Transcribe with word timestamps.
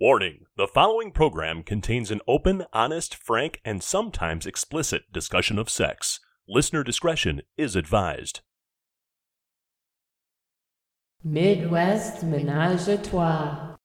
Warning 0.00 0.44
the 0.56 0.68
following 0.68 1.10
program 1.10 1.64
contains 1.64 2.12
an 2.12 2.20
open, 2.28 2.66
honest, 2.72 3.16
frank, 3.16 3.60
and 3.64 3.82
sometimes 3.82 4.46
explicit 4.46 5.02
discussion 5.12 5.58
of 5.58 5.68
sex. 5.68 6.20
Listener 6.46 6.84
discretion 6.84 7.42
is 7.56 7.74
advised. 7.74 8.42
Midwest 11.24 12.22
Menage 12.22 12.86
a 12.86 12.96
Trois. 12.98 13.77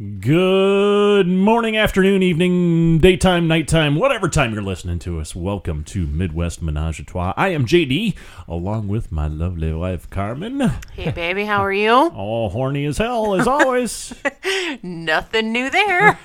Good 0.00 1.26
morning, 1.26 1.76
afternoon, 1.76 2.22
evening, 2.22 2.98
daytime, 2.98 3.48
nighttime, 3.48 3.96
whatever 3.96 4.28
time 4.28 4.54
you're 4.54 4.62
listening 4.62 5.00
to 5.00 5.18
us. 5.18 5.34
Welcome 5.34 5.82
to 5.86 6.06
Midwest 6.06 6.62
Menage 6.62 7.00
a 7.00 7.04
Trois. 7.04 7.34
I 7.36 7.48
am 7.48 7.66
JD, 7.66 8.14
along 8.46 8.86
with 8.86 9.10
my 9.10 9.26
lovely 9.26 9.72
wife, 9.72 10.08
Carmen. 10.08 10.60
Hey, 10.94 11.10
baby, 11.10 11.46
how 11.46 11.64
are 11.64 11.72
you? 11.72 11.90
All 12.14 12.48
horny 12.50 12.84
as 12.84 12.98
hell, 12.98 13.34
as 13.34 13.48
always. 13.48 14.14
Nothing 14.84 15.50
new 15.50 15.68
there. 15.68 16.16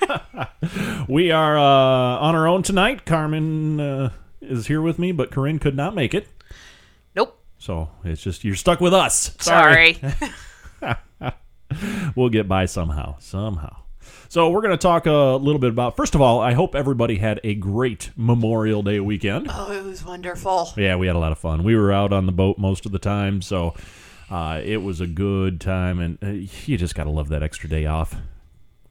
we 1.08 1.32
are 1.32 1.58
uh, 1.58 2.20
on 2.20 2.36
our 2.36 2.46
own 2.46 2.62
tonight. 2.62 3.04
Carmen 3.04 3.80
uh, 3.80 4.10
is 4.40 4.68
here 4.68 4.82
with 4.82 5.00
me, 5.00 5.10
but 5.10 5.32
Corinne 5.32 5.58
could 5.58 5.74
not 5.74 5.96
make 5.96 6.14
it. 6.14 6.28
nope. 7.16 7.42
So 7.58 7.90
it's 8.04 8.22
just, 8.22 8.44
you're 8.44 8.54
stuck 8.54 8.80
with 8.80 8.94
us. 8.94 9.34
Sorry. 9.40 9.98
we'll 12.16 12.28
get 12.28 12.48
by 12.48 12.66
somehow. 12.66 13.18
Somehow. 13.18 13.84
So 14.28 14.50
we're 14.50 14.60
going 14.60 14.72
to 14.72 14.76
talk 14.76 15.06
a 15.06 15.36
little 15.36 15.58
bit 15.58 15.70
about. 15.70 15.96
First 15.96 16.14
of 16.14 16.20
all, 16.20 16.40
I 16.40 16.52
hope 16.52 16.74
everybody 16.74 17.16
had 17.16 17.40
a 17.44 17.54
great 17.54 18.10
Memorial 18.16 18.82
Day 18.82 19.00
weekend. 19.00 19.48
oh, 19.50 19.72
it 19.72 19.84
was 19.84 20.04
wonderful. 20.04 20.72
Yeah, 20.76 20.96
we 20.96 21.06
had 21.06 21.16
a 21.16 21.18
lot 21.18 21.32
of 21.32 21.38
fun. 21.38 21.62
We 21.64 21.76
were 21.76 21.92
out 21.92 22.12
on 22.12 22.26
the 22.26 22.32
boat 22.32 22.58
most 22.58 22.86
of 22.86 22.92
the 22.92 22.98
time, 22.98 23.42
so 23.42 23.74
uh, 24.30 24.60
it 24.64 24.78
was 24.78 25.00
a 25.00 25.06
good 25.06 25.60
time. 25.60 26.00
And 26.00 26.18
uh, 26.22 26.30
you 26.66 26.76
just 26.76 26.94
got 26.94 27.04
to 27.04 27.10
love 27.10 27.28
that 27.28 27.42
extra 27.42 27.68
day 27.68 27.86
off. 27.86 28.16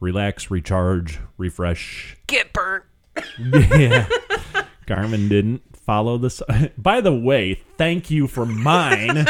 Relax, 0.00 0.50
recharge, 0.50 1.18
refresh. 1.38 2.16
Get 2.26 2.52
burnt. 2.52 2.84
yeah, 3.38 4.06
Carmen 4.86 5.28
didn't 5.28 5.62
follow 5.76 6.18
this. 6.18 6.42
By 6.78 7.00
the 7.00 7.14
way, 7.14 7.60
thank 7.76 8.10
you 8.10 8.26
for 8.26 8.44
mine. 8.46 9.26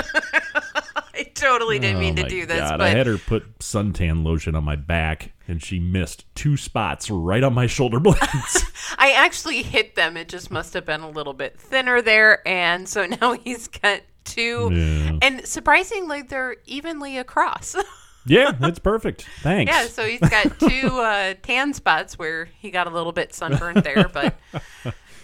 I 1.45 1.49
totally 1.49 1.79
didn't 1.79 2.01
mean 2.01 2.19
Oh 2.19 2.23
to 2.23 2.29
do 2.29 2.47
this, 2.47 2.59
God, 2.59 2.79
but 2.79 2.87
I 2.87 2.91
had 2.91 3.07
her 3.07 3.19
put 3.19 3.59
suntan 3.59 4.25
lotion 4.25 4.55
on 4.55 4.65
my 4.65 4.77
back, 4.77 5.33
and 5.47 5.63
she 5.63 5.79
missed 5.79 6.25
two 6.35 6.57
spots 6.57 7.11
right 7.11 7.43
on 7.43 7.55
my 7.55 7.67
shoulder 7.67 8.01
blades. 8.01 8.65
I 8.99 9.13
actually 9.13 9.63
hit 9.63 9.95
them. 9.95 10.17
It 10.17 10.29
just 10.29 10.51
must 10.51 10.75
have 10.75 10.87
been 10.87 11.03
a 11.03 11.11
little 11.11 11.35
bit 11.35 11.59
thinner 11.59 12.01
there, 12.01 12.47
and 12.47 12.89
so 12.89 13.07
now 13.21 13.33
he's 13.35 13.69
got 13.69 14.01
two. 14.25 14.71
Yeah. 14.73 15.19
And 15.23 15.47
surprisingly, 15.47 16.23
they're 16.23 16.57
evenly 16.67 17.19
across. 17.19 17.77
yeah, 18.27 18.53
that's 18.53 18.79
perfect. 18.79 19.29
Thanks. 19.43 19.71
yeah, 19.71 19.87
so 19.87 20.07
he's 20.07 20.21
got 20.21 20.59
two 20.59 20.89
uh, 20.99 21.35
tan 21.43 21.75
spots 21.75 22.19
where 22.19 22.47
he 22.59 22.71
got 22.71 22.87
a 22.87 22.91
little 22.91 23.13
bit 23.13 23.35
sunburned 23.35 23.83
there, 23.83 24.09
but 24.09 24.35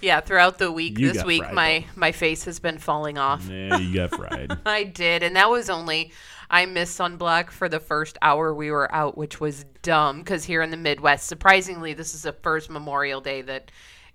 yeah, 0.01 0.21
throughout 0.21 0.59
the 0.59 0.71
week 0.71 0.99
You 0.99 1.09
this 1.09 1.19
got 1.19 1.27
week, 1.27 1.43
fried, 1.43 1.55
my 1.55 1.85
my 1.97 2.13
face 2.13 2.45
has 2.45 2.59
been 2.59 2.79
falling 2.79 3.19
off. 3.19 3.49
Yeah, 3.49 3.79
you 3.79 3.95
got 3.95 4.11
fried. 4.11 4.59
I 4.67 4.85
did, 4.85 5.23
and 5.23 5.37
that 5.37 5.51
was 5.51 5.71
only 5.71 6.13
I 6.51 6.67
missed 6.67 6.99
sunblock 6.99 7.51
for 7.51 7.69
the 7.69 7.81
first 7.81 8.19
hour 8.23 8.53
we 8.53 8.71
were 8.71 8.93
out, 8.93 9.17
which 9.17 9.41
was 9.41 9.65
dumb 9.83 10.19
because 10.19 10.45
here 10.45 10.63
in 10.63 10.71
the 10.71 10.77
Midwest, 10.77 11.27
surprisingly, 11.27 11.95
this 11.95 12.15
is 12.15 12.23
the 12.23 12.33
first 12.33 12.71
Memorial 12.71 13.21
Day 13.21 13.43
that 13.43 13.71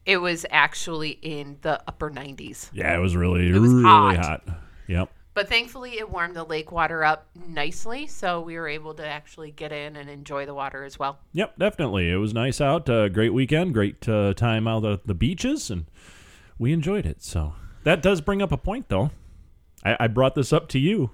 it 0.06 0.18
was 0.18 0.46
actually 0.52 1.12
in 1.22 1.58
the 1.62 1.82
upper 1.88 2.12
90s. 2.12 2.70
Yeah, 2.74 2.96
it 2.96 3.00
was 3.00 3.16
really, 3.16 3.52
was 3.52 3.62
really 3.62 3.84
hot. 3.84 4.18
hot. 4.18 4.44
Yep. 4.88 5.12
But 5.36 5.50
thankfully, 5.50 6.00
it 6.00 6.10
warmed 6.10 6.34
the 6.34 6.46
lake 6.46 6.72
water 6.72 7.04
up 7.04 7.28
nicely, 7.46 8.08
so 8.08 8.40
we 8.40 8.56
were 8.56 8.70
able 8.70 8.94
to 8.94 9.06
actually 9.06 9.52
get 9.52 9.74
in 9.74 9.98
and 9.98 10.10
enjoy 10.10 10.46
the 10.46 10.54
water 10.54 10.86
as 10.86 10.98
well. 10.98 11.20
Yep, 11.34 11.60
definitely. 11.60 12.10
It 12.10 12.16
was 12.16 12.34
nice 12.34 12.62
out. 12.62 12.90
Uh, 12.90 13.10
great 13.10 13.34
weekend. 13.34 13.74
Great 13.74 14.08
uh, 14.08 14.34
time 14.34 14.66
out 14.66 14.86
at 14.86 15.06
the 15.06 15.14
beaches, 15.14 15.70
and 15.70 15.86
we 16.58 16.72
enjoyed 16.72 17.06
it. 17.06 17.22
So 17.22 17.54
that 17.84 18.02
does 18.02 18.22
bring 18.22 18.42
up 18.42 18.54
a 18.54 18.58
point, 18.58 18.88
though. 18.88 19.12
I, 19.84 19.98
I 20.00 20.08
brought 20.08 20.36
this 20.36 20.54
up 20.54 20.70
to 20.70 20.80
you. 20.80 21.12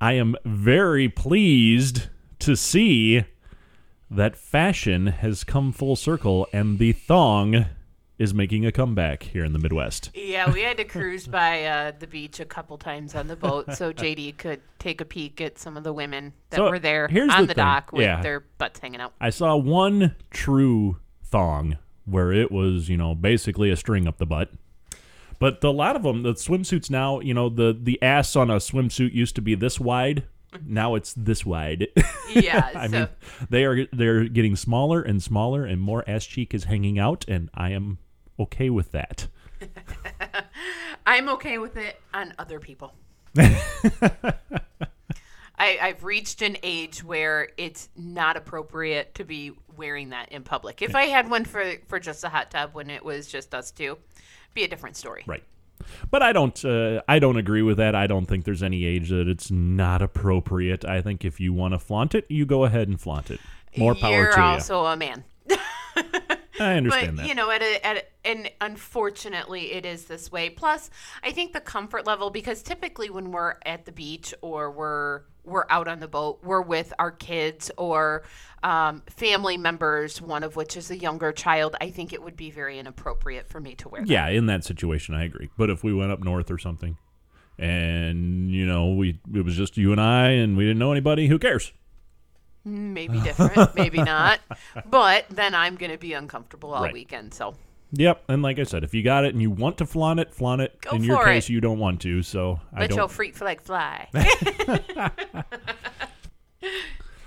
I 0.00 0.14
am 0.14 0.34
very 0.46 1.10
pleased 1.10 2.08
to 2.38 2.56
see 2.56 3.24
that 4.10 4.36
fashion 4.36 5.08
has 5.08 5.44
come 5.44 5.70
full 5.70 5.96
circle, 5.96 6.46
and 6.50 6.78
the 6.78 6.92
thong 6.92 7.66
is 8.18 8.34
making 8.34 8.66
a 8.66 8.72
comeback 8.72 9.22
here 9.22 9.44
in 9.44 9.52
the 9.52 9.58
Midwest. 9.58 10.10
Yeah, 10.14 10.52
we 10.52 10.62
had 10.62 10.76
to 10.78 10.84
cruise 10.84 11.26
by 11.28 11.64
uh, 11.64 11.92
the 11.98 12.06
beach 12.06 12.40
a 12.40 12.44
couple 12.44 12.76
times 12.78 13.14
on 13.14 13.28
the 13.28 13.36
boat 13.36 13.72
so 13.74 13.92
JD 13.92 14.36
could 14.38 14.60
take 14.78 15.00
a 15.00 15.04
peek 15.04 15.40
at 15.40 15.58
some 15.58 15.76
of 15.76 15.84
the 15.84 15.92
women 15.92 16.32
that 16.50 16.56
So, 16.56 16.68
were 16.70 16.78
there 16.78 17.08
here's 17.08 17.32
on 17.32 17.42
the 17.42 17.48
the, 17.48 17.54
dock 17.54 17.92
with 17.92 18.02
Yeah. 18.02 18.20
their 18.22 18.40
butts 18.58 18.80
hanging 18.80 19.00
out. 19.00 19.12
I 19.20 19.30
saw 19.30 19.56
one 19.56 20.16
true 20.30 20.98
thong 21.24 21.78
where 22.06 22.32
it 22.32 22.50
was, 22.50 22.88
you 22.88 22.96
know, 22.96 23.14
basically 23.14 23.70
a 23.70 23.76
string 23.76 24.08
up 24.08 24.18
the 24.18 24.26
butt. 24.26 24.50
But 25.38 25.62
a 25.62 25.70
lot 25.70 25.94
of 25.94 26.02
them, 26.02 26.24
the 26.24 26.32
swimsuits 26.32 26.90
now, 26.90 27.20
you 27.20 27.32
know, 27.34 27.48
the 27.48 27.78
the 27.80 28.02
ass 28.02 28.34
on 28.34 28.50
a 28.50 28.56
swimsuit 28.56 29.12
used 29.14 29.36
to 29.36 29.40
be 29.42 29.54
this 29.54 29.78
wide. 29.78 30.24
Now 30.66 30.94
it's 30.96 31.12
this 31.14 31.46
wide. 31.46 31.86
Yeah, 32.30 32.70
I 32.74 32.86
so 32.88 32.92
mean, 32.92 33.08
they 33.48 33.64
are 33.64 33.86
they're 33.92 34.24
getting 34.24 34.54
smaller 34.56 35.00
and 35.00 35.22
smaller, 35.22 35.64
and 35.64 35.80
more 35.80 36.04
ass 36.08 36.26
cheek 36.26 36.52
is 36.54 36.64
hanging 36.64 36.98
out, 36.98 37.24
and 37.28 37.48
I 37.54 37.70
am 37.70 37.98
okay 38.38 38.70
with 38.70 38.92
that. 38.92 39.28
I'm 41.06 41.28
okay 41.30 41.58
with 41.58 41.76
it 41.76 42.00
on 42.14 42.34
other 42.38 42.60
people. 42.60 42.94
I, 45.60 45.78
I've 45.82 46.04
reached 46.04 46.42
an 46.42 46.56
age 46.62 47.02
where 47.02 47.48
it's 47.56 47.88
not 47.96 48.36
appropriate 48.36 49.14
to 49.16 49.24
be 49.24 49.52
wearing 49.76 50.10
that 50.10 50.30
in 50.30 50.42
public. 50.44 50.82
If 50.82 50.94
I 50.94 51.04
had 51.04 51.28
one 51.28 51.44
for 51.44 51.74
for 51.88 51.98
just 51.98 52.22
a 52.24 52.28
hot 52.28 52.50
tub 52.50 52.74
when 52.74 52.90
it 52.90 53.04
was 53.04 53.26
just 53.26 53.54
us 53.54 53.70
two, 53.70 53.98
be 54.54 54.64
a 54.64 54.68
different 54.68 54.96
story. 54.96 55.24
Right. 55.26 55.42
But 56.10 56.22
I 56.22 56.32
don't. 56.32 56.64
Uh, 56.64 57.02
I 57.08 57.18
don't 57.18 57.36
agree 57.36 57.62
with 57.62 57.76
that. 57.78 57.94
I 57.94 58.06
don't 58.06 58.26
think 58.26 58.44
there's 58.44 58.62
any 58.62 58.84
age 58.84 59.10
that 59.10 59.28
it's 59.28 59.50
not 59.50 60.02
appropriate. 60.02 60.84
I 60.84 61.00
think 61.00 61.24
if 61.24 61.40
you 61.40 61.52
want 61.52 61.74
to 61.74 61.78
flaunt 61.78 62.14
it, 62.14 62.26
you 62.28 62.46
go 62.46 62.64
ahead 62.64 62.88
and 62.88 63.00
flaunt 63.00 63.30
it. 63.30 63.40
More 63.76 63.94
power 63.94 64.10
to 64.10 64.16
you. 64.16 64.22
You're 64.24 64.40
also 64.40 64.86
a 64.86 64.96
man. 64.96 65.24
I 66.60 66.74
understand 66.74 67.16
but 67.16 67.22
that. 67.22 67.28
you 67.28 67.34
know 67.34 67.50
at 67.50 67.62
a, 67.62 67.86
at 67.86 67.96
a, 67.96 68.28
and 68.28 68.50
unfortunately 68.60 69.72
it 69.72 69.86
is 69.86 70.04
this 70.04 70.30
way 70.30 70.50
plus 70.50 70.90
i 71.22 71.30
think 71.30 71.52
the 71.52 71.60
comfort 71.60 72.06
level 72.06 72.30
because 72.30 72.62
typically 72.62 73.10
when 73.10 73.30
we're 73.30 73.56
at 73.64 73.84
the 73.84 73.92
beach 73.92 74.34
or 74.40 74.70
we're 74.70 75.22
we're 75.44 75.66
out 75.70 75.88
on 75.88 76.00
the 76.00 76.08
boat 76.08 76.40
we're 76.42 76.60
with 76.60 76.92
our 76.98 77.10
kids 77.10 77.70
or 77.78 78.22
um, 78.62 79.02
family 79.08 79.56
members 79.56 80.20
one 80.20 80.42
of 80.42 80.56
which 80.56 80.76
is 80.76 80.90
a 80.90 80.98
younger 80.98 81.32
child 81.32 81.76
i 81.80 81.90
think 81.90 82.12
it 82.12 82.22
would 82.22 82.36
be 82.36 82.50
very 82.50 82.78
inappropriate 82.78 83.48
for 83.48 83.60
me 83.60 83.74
to 83.76 83.88
wear 83.88 84.02
that. 84.02 84.08
Yeah, 84.08 84.28
in 84.28 84.46
that 84.46 84.64
situation, 84.64 85.14
I 85.14 85.24
agree. 85.24 85.50
But 85.56 85.70
if 85.70 85.82
we 85.82 85.92
went 85.92 86.12
up 86.12 86.22
north 86.22 86.50
or 86.50 86.58
something, 86.58 86.96
and 87.58 88.50
you 88.50 88.66
know, 88.66 88.92
we 88.92 89.18
it 89.34 89.44
was 89.44 89.56
just 89.56 89.76
you 89.76 89.92
and 89.92 90.00
I, 90.00 90.28
and 90.30 90.56
we 90.56 90.64
didn't 90.64 90.78
know 90.78 90.92
anybody, 90.92 91.26
who 91.28 91.38
cares? 91.38 91.72
Maybe 92.64 93.20
different 93.20 93.74
maybe 93.74 93.98
not 94.02 94.40
but 94.86 95.24
then 95.30 95.54
i'm 95.54 95.74
going 95.76 95.90
to 95.92 95.98
be 95.98 96.12
uncomfortable 96.12 96.74
all 96.74 96.82
Right. 96.84 96.92
weekend 96.92 97.32
so 97.34 97.54
Yep. 97.92 98.24
And 98.28 98.42
like 98.42 98.58
I 98.58 98.64
said, 98.64 98.84
if 98.84 98.92
you 98.92 99.02
got 99.02 99.24
it 99.24 99.32
and 99.32 99.40
you 99.40 99.50
want 99.50 99.78
to 99.78 99.86
flaunt 99.86 100.20
it, 100.20 100.34
flaunt 100.34 100.60
it. 100.60 100.78
Go 100.82 100.90
in 100.90 101.02
your 101.02 101.16
for 101.16 101.24
case, 101.24 101.48
it. 101.48 101.52
you 101.54 101.60
don't 101.62 101.78
want 101.78 102.02
to. 102.02 102.20
So 102.22 102.60
I 102.70 102.80
let 102.80 102.90
your 102.90 102.98
don't. 102.98 103.10
freak 103.10 103.34
flag 103.34 103.62
fly 103.62 104.08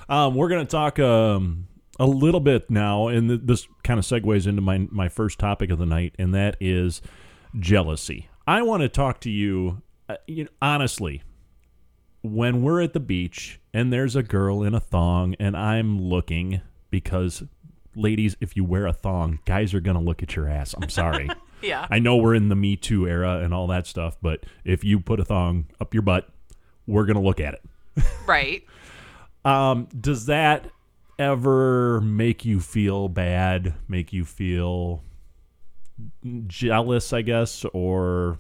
Um, 0.10 0.36
we're 0.36 0.50
gonna 0.50 0.66
talk 0.66 1.00
um 1.00 1.68
a 2.00 2.06
little 2.06 2.40
bit 2.42 2.70
now, 2.70 3.08
and 3.08 3.30
th- 3.30 3.42
this 3.44 3.68
kind 3.84 3.98
of 3.98 4.06
segues 4.06 4.46
into 4.46 4.62
my 4.62 4.88
my 4.92 5.08
first 5.10 5.40
topic 5.40 5.70
of 5.72 5.78
the 5.80 5.86
night, 5.86 6.14
and 6.20 6.34
that 6.36 6.58
is 6.60 7.02
jealousy. 7.58 8.28
I 8.46 8.62
want 8.64 8.82
to 8.82 8.90
talk 8.90 9.22
to 9.22 9.30
you, 9.30 9.82
uh, 10.10 10.18
you 10.28 10.44
know, 10.46 10.50
honestly. 10.62 11.24
When 12.24 12.62
we're 12.62 12.82
at 12.82 12.94
the 12.94 13.00
beach 13.00 13.60
and 13.74 13.92
there's 13.92 14.16
a 14.16 14.24
girl 14.24 14.64
in 14.64 14.74
a 14.74 14.80
thong, 14.80 15.36
and 15.40 15.56
I'm 15.56 16.00
looking 16.02 16.62
because, 16.90 17.44
ladies, 17.96 18.36
if 18.42 18.56
you 18.56 18.64
wear 18.64 18.86
a 18.86 18.94
thong, 18.94 19.40
guys 19.46 19.74
are 19.74 19.82
gonna 19.82 20.02
look 20.02 20.22
at 20.24 20.36
your 20.36 20.48
ass. 20.48 20.76
I'm 20.82 20.90
sorry. 20.90 21.30
yeah 21.62 21.86
I 21.92 22.00
know 22.00 22.18
we're 22.18 22.34
in 22.36 22.50
the 22.50 22.56
Me 22.56 22.76
Too 22.76 23.08
era 23.08 23.40
and 23.40 23.54
all 23.54 23.68
that 23.68 23.86
stuff, 23.88 24.18
but 24.22 24.44
if 24.66 24.84
you 24.84 25.00
put 25.00 25.20
a 25.20 25.26
thong 25.26 25.68
up 25.80 25.94
your 25.94 26.04
butt, 26.04 26.28
we're 26.88 27.06
gonna 27.06 27.22
look 27.22 27.40
at 27.40 27.54
it. 27.56 28.04
right 28.26 28.64
Um, 29.46 29.88
does 30.00 30.26
that 30.28 30.70
ever 31.20 32.02
make 32.02 32.46
you 32.46 32.60
feel 32.60 33.10
bad? 33.10 33.76
Make 33.88 34.12
you 34.12 34.26
feel 34.26 35.04
jealous? 36.48 37.14
I 37.14 37.22
guess, 37.22 37.66
or 37.74 38.40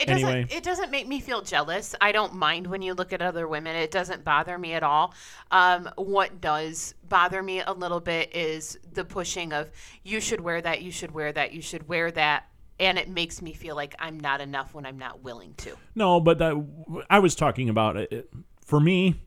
It 0.00 0.06
doesn't. 0.06 0.28
Anyway. 0.28 0.46
It 0.50 0.62
doesn't 0.62 0.90
make 0.90 1.06
me 1.06 1.20
feel 1.20 1.42
jealous. 1.42 1.94
I 2.00 2.10
don't 2.12 2.34
mind 2.34 2.66
when 2.66 2.80
you 2.80 2.94
look 2.94 3.12
at 3.12 3.20
other 3.20 3.46
women. 3.46 3.76
It 3.76 3.90
doesn't 3.90 4.24
bother 4.24 4.56
me 4.56 4.72
at 4.72 4.82
all. 4.82 5.14
Um, 5.50 5.90
what 5.96 6.40
does 6.40 6.94
bother 7.08 7.42
me 7.42 7.60
a 7.60 7.72
little 7.72 8.00
bit 8.00 8.34
is 8.34 8.78
the 8.92 9.04
pushing 9.04 9.52
of 9.52 9.70
you 10.02 10.20
should 10.20 10.40
wear 10.40 10.62
that, 10.62 10.80
you 10.80 10.90
should 10.90 11.10
wear 11.10 11.32
that, 11.32 11.52
you 11.52 11.60
should 11.60 11.86
wear 11.86 12.10
that, 12.12 12.46
and 12.78 12.98
it 12.98 13.10
makes 13.10 13.42
me 13.42 13.52
feel 13.52 13.76
like 13.76 13.94
I'm 13.98 14.18
not 14.18 14.40
enough 14.40 14.72
when 14.74 14.86
I'm 14.86 14.98
not 14.98 15.22
willing 15.22 15.52
to. 15.58 15.76
no? 15.94 16.18
But 16.18 16.38
that, 16.38 17.04
I 17.10 17.18
was 17.18 17.34
talking 17.34 17.68
about 17.68 17.98
it. 17.98 18.30
For 18.64 18.80
me, 18.80 19.20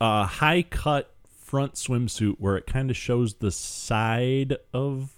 a 0.00 0.24
high 0.24 0.62
cut 0.62 1.14
front 1.38 1.74
swimsuit 1.74 2.36
where 2.38 2.56
it 2.56 2.66
kind 2.66 2.90
of 2.90 2.96
shows 2.96 3.34
the 3.34 3.52
side 3.52 4.56
of 4.74 5.12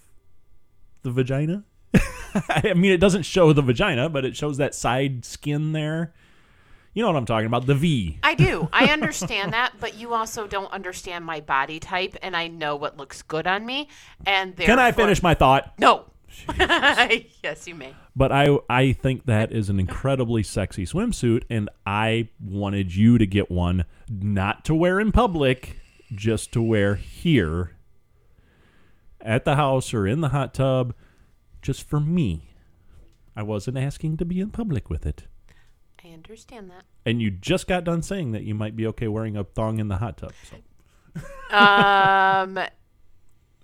the 1.01 1.09
vagina. 1.09 1.63
I 2.49 2.73
mean, 2.73 2.91
it 2.91 2.99
doesn't 2.99 3.23
show 3.23 3.53
the 3.53 3.61
vagina, 3.61 4.09
but 4.09 4.25
it 4.25 4.35
shows 4.35 4.57
that 4.57 4.75
side 4.75 5.25
skin 5.25 5.71
there. 5.71 6.13
You 6.93 7.03
know 7.03 7.09
what 7.09 7.17
I'm 7.17 7.25
talking 7.25 7.45
about? 7.45 7.65
The 7.65 7.75
V. 7.75 8.19
I 8.23 8.33
do. 8.35 8.67
I 8.73 8.85
understand 8.87 9.53
that, 9.53 9.73
but 9.79 9.95
you 9.95 10.13
also 10.13 10.47
don't 10.47 10.71
understand 10.71 11.23
my 11.23 11.39
body 11.39 11.79
type, 11.79 12.15
and 12.21 12.35
I 12.35 12.47
know 12.47 12.75
what 12.75 12.97
looks 12.97 13.21
good 13.21 13.47
on 13.47 13.65
me. 13.65 13.87
And 14.25 14.55
Can 14.57 14.79
I 14.79 14.91
finish 14.91 15.21
my 15.21 15.33
thought? 15.33 15.73
No. 15.79 16.05
yes, 16.57 17.67
you 17.67 17.75
may. 17.75 17.95
But 18.15 18.31
I 18.31 18.57
I 18.69 18.93
think 18.93 19.25
that 19.25 19.51
is 19.51 19.69
an 19.69 19.79
incredibly 19.79 20.43
sexy 20.43 20.85
swimsuit, 20.85 21.43
and 21.49 21.69
I 21.85 22.29
wanted 22.43 22.95
you 22.95 23.17
to 23.17 23.25
get 23.25 23.49
one, 23.49 23.85
not 24.09 24.65
to 24.65 24.75
wear 24.75 24.99
in 24.99 25.11
public, 25.11 25.79
just 26.13 26.51
to 26.53 26.61
wear 26.61 26.95
here 26.95 27.75
at 29.21 29.45
the 29.45 29.55
house 29.55 29.93
or 29.93 30.07
in 30.07 30.21
the 30.21 30.29
hot 30.29 30.53
tub, 30.53 30.93
just 31.61 31.87
for 31.87 31.99
me. 31.99 32.49
I 33.35 33.43
wasn't 33.43 33.77
asking 33.77 34.17
to 34.17 34.25
be 34.25 34.39
in 34.39 34.49
public 34.51 34.89
with 34.89 35.05
it. 35.05 35.27
I 36.03 36.09
understand 36.09 36.69
that. 36.71 36.83
And 37.05 37.21
you 37.21 37.29
just 37.31 37.67
got 37.67 37.83
done 37.83 38.01
saying 38.01 38.31
that 38.31 38.43
you 38.43 38.53
might 38.55 38.75
be 38.75 38.85
okay 38.87 39.07
wearing 39.07 39.35
a 39.37 39.43
thong 39.43 39.79
in 39.79 39.87
the 39.87 39.97
hot 39.97 40.17
tub. 40.17 40.31
So 40.49 40.57
Um, 41.55 42.59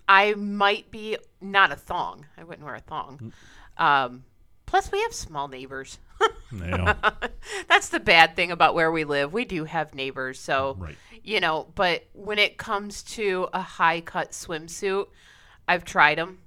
I 0.08 0.34
might 0.36 0.92
be 0.92 1.18
not 1.42 1.72
a 1.72 1.76
thong. 1.76 2.26
I 2.38 2.44
wouldn't 2.44 2.66
wear 2.66 2.76
a 2.76 2.80
thong. 2.80 3.34
Um, 3.78 4.24
plus, 4.66 4.92
we 4.92 5.02
have 5.02 5.14
small 5.14 5.48
neighbors. 5.48 6.00
That's 7.68 7.90
the 7.90 8.00
bad 8.00 8.36
thing 8.36 8.52
about 8.52 8.74
where 8.76 8.92
we 8.92 9.04
live. 9.04 9.34
We 9.34 9.46
do 9.46 9.66
have 9.66 9.94
neighbors, 9.94 10.40
so 10.40 10.76
Right. 10.80 10.96
you 11.24 11.40
know. 11.40 11.68
But 11.76 12.06
when 12.14 12.40
it 12.40 12.58
comes 12.58 13.04
to 13.04 13.48
a 13.54 13.62
high 13.62 14.02
cut 14.02 14.32
swimsuit, 14.32 15.08
I've 15.68 15.84
tried 15.86 16.18
them, 16.18 16.40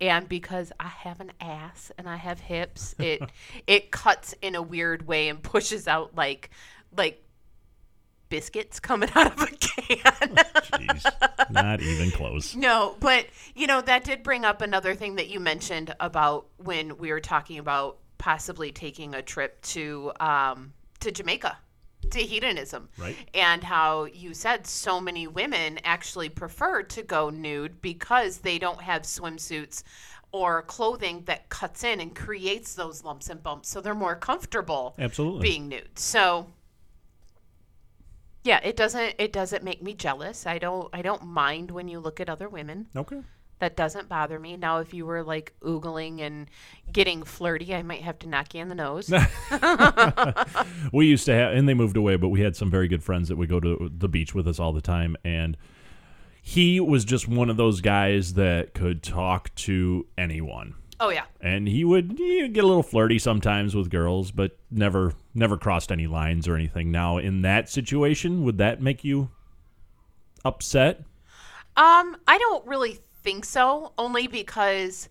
and 0.00 0.28
because 0.28 0.72
I 0.78 0.88
have 0.88 1.20
an 1.20 1.32
ass 1.40 1.90
and 1.98 2.08
I 2.08 2.16
have 2.16 2.40
hips, 2.40 2.94
it 2.98 3.22
it 3.66 3.90
cuts 3.90 4.34
in 4.42 4.54
a 4.54 4.62
weird 4.62 5.06
way 5.06 5.28
and 5.28 5.42
pushes 5.42 5.88
out 5.88 6.14
like 6.14 6.50
like 6.96 7.22
biscuits 8.28 8.80
coming 8.80 9.08
out 9.14 9.32
of 9.32 9.40
a 9.40 9.46
can. 9.46 10.06
jeez, 10.36 11.50
not 11.50 11.80
even 11.80 12.10
close. 12.10 12.54
No, 12.54 12.96
but 13.00 13.26
you 13.54 13.66
know 13.66 13.80
that 13.80 14.04
did 14.04 14.22
bring 14.22 14.44
up 14.44 14.62
another 14.62 14.94
thing 14.94 15.16
that 15.16 15.28
you 15.28 15.40
mentioned 15.40 15.94
about 16.00 16.46
when 16.58 16.98
we 16.98 17.10
were 17.10 17.20
talking 17.20 17.58
about 17.58 17.98
possibly 18.18 18.72
taking 18.72 19.14
a 19.14 19.22
trip 19.22 19.60
to 19.62 20.12
um, 20.20 20.72
to 21.00 21.10
Jamaica 21.10 21.56
to 22.12 22.20
hedonism, 22.20 22.88
Right. 22.98 23.16
And 23.34 23.64
how 23.64 24.04
you 24.04 24.34
said 24.34 24.66
so 24.66 25.00
many 25.00 25.26
women 25.26 25.78
actually 25.84 26.28
prefer 26.28 26.82
to 26.82 27.02
go 27.02 27.30
nude 27.30 27.80
because 27.82 28.38
they 28.38 28.58
don't 28.58 28.80
have 28.80 29.02
swimsuits 29.02 29.82
or 30.32 30.62
clothing 30.62 31.22
that 31.26 31.48
cuts 31.48 31.84
in 31.84 32.00
and 32.00 32.14
creates 32.14 32.74
those 32.74 33.04
lumps 33.04 33.30
and 33.30 33.42
bumps, 33.42 33.68
so 33.68 33.80
they're 33.80 33.94
more 33.94 34.16
comfortable 34.16 34.94
Absolutely. 34.98 35.40
being 35.42 35.68
nude. 35.68 35.98
So 35.98 36.48
yeah, 38.44 38.60
it 38.62 38.76
doesn't 38.76 39.14
it 39.18 39.32
doesn't 39.32 39.64
make 39.64 39.82
me 39.82 39.94
jealous. 39.94 40.46
I 40.46 40.58
don't 40.58 40.88
I 40.92 41.02
don't 41.02 41.24
mind 41.24 41.70
when 41.70 41.88
you 41.88 41.98
look 41.98 42.20
at 42.20 42.28
other 42.28 42.48
women. 42.48 42.86
Okay. 42.94 43.22
That 43.58 43.76
doesn't 43.76 44.08
bother 44.08 44.38
me. 44.38 44.56
Now 44.56 44.78
if 44.80 44.92
you 44.92 45.06
were 45.06 45.22
like 45.22 45.54
oogling 45.62 46.20
and 46.20 46.46
getting 46.92 47.22
flirty, 47.22 47.74
I 47.74 47.82
might 47.82 48.02
have 48.02 48.18
to 48.20 48.28
knock 48.28 48.54
you 48.54 48.60
in 48.60 48.68
the 48.68 48.74
nose. 48.74 49.10
we 50.92 51.06
used 51.06 51.24
to 51.26 51.34
have, 51.34 51.54
and 51.54 51.68
they 51.68 51.74
moved 51.74 51.96
away, 51.96 52.16
but 52.16 52.28
we 52.28 52.42
had 52.42 52.54
some 52.54 52.70
very 52.70 52.86
good 52.86 53.02
friends 53.02 53.28
that 53.28 53.36
would 53.36 53.48
go 53.48 53.58
to 53.60 53.90
the 53.96 54.08
beach 54.08 54.34
with 54.34 54.46
us 54.46 54.58
all 54.58 54.72
the 54.72 54.82
time. 54.82 55.16
And 55.24 55.56
he 56.42 56.80
was 56.80 57.04
just 57.04 57.26
one 57.26 57.48
of 57.50 57.56
those 57.56 57.80
guys 57.80 58.34
that 58.34 58.74
could 58.74 59.02
talk 59.02 59.54
to 59.56 60.06
anyone. 60.18 60.74
oh 61.00 61.08
yeah. 61.08 61.24
And 61.40 61.66
he 61.66 61.82
would 61.84 62.16
get 62.16 62.62
a 62.62 62.66
little 62.66 62.82
flirty 62.82 63.18
sometimes 63.18 63.74
with 63.74 63.90
girls, 63.90 64.30
but 64.30 64.58
never 64.70 65.14
never 65.34 65.56
crossed 65.56 65.90
any 65.90 66.06
lines 66.06 66.46
or 66.46 66.54
anything. 66.54 66.90
Now, 66.90 67.18
in 67.18 67.42
that 67.42 67.68
situation, 67.68 68.44
would 68.44 68.58
that 68.58 68.80
make 68.80 69.02
you 69.02 69.30
upset? 70.44 71.00
Um, 71.76 72.16
I 72.26 72.38
don't 72.38 72.66
really 72.66 73.00
think 73.26 73.44
so, 73.44 73.92
only 73.98 74.28
because 74.28 75.08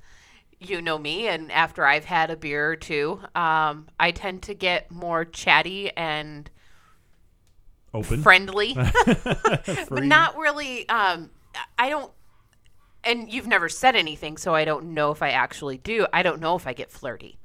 you 0.57 0.81
know 0.81 0.97
me, 0.97 1.27
and 1.27 1.51
after 1.51 1.85
I've 1.85 2.06
had 2.06 2.31
a 2.31 2.38
beer 2.38 2.71
or 2.71 2.77
two, 2.77 3.19
um, 3.35 3.88
I 4.00 4.12
tend 4.12 4.44
to 4.44 4.53
get 4.53 4.89
more 4.89 5.25
chatty 5.25 5.91
and 5.97 6.50
Open. 7.94 8.23
friendly, 8.23 8.73
but 9.06 10.03
not 10.03 10.38
really. 10.38 10.88
Um, 10.88 11.29
I 11.77 11.89
don't. 11.89 12.09
And 13.03 13.29
you've 13.31 13.47
never 13.47 13.67
said 13.67 13.97
anything, 13.97 14.38
so 14.38 14.56
I 14.56 14.63
don't 14.63 14.94
know 14.94 15.12
if 15.12 15.21
I 15.21 15.31
actually 15.31 15.77
do. 15.77 16.07
I 16.13 16.23
don't 16.23 16.39
know 16.39 16.56
if 16.56 16.65
I 16.65 16.71
get 16.71 16.91
flirty. 16.91 17.38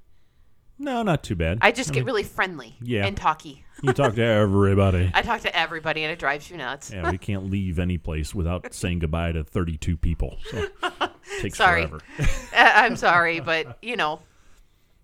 No, 0.79 1.03
not 1.03 1.25
too 1.25 1.35
bad. 1.35 1.59
I 1.61 1.73
just 1.73 1.93
get 1.93 2.05
really 2.05 2.23
friendly 2.23 2.77
yeah. 2.81 3.05
and 3.05 3.17
talky. 3.17 3.67
You 3.83 3.93
talk 3.93 4.15
to 4.15 4.25
everybody. 4.25 5.11
I 5.15 5.23
talk 5.23 5.41
to 5.43 5.57
everybody, 5.57 6.05
and 6.05 6.13
it 6.13 6.19
drives 6.19 6.51
you 6.51 6.57
nuts. 6.57 6.91
Yeah, 6.91 7.11
we 7.11 7.19
can't 7.19 7.51
leave 7.51 7.79
any 7.79 7.99
place 7.99 8.35
without 8.35 8.73
saying 8.75 9.01
goodbye 9.01 9.33
to 9.33 9.45
32 9.45 9.97
people. 9.97 10.39
So 10.51 10.69
takes 11.41 11.59
Sorry. 11.59 11.87
forever. 11.87 12.01
Uh, 12.53 12.73
I'm 12.75 12.97
sorry, 12.97 13.39
but 13.41 13.79
you 13.81 13.97
know, 13.97 14.21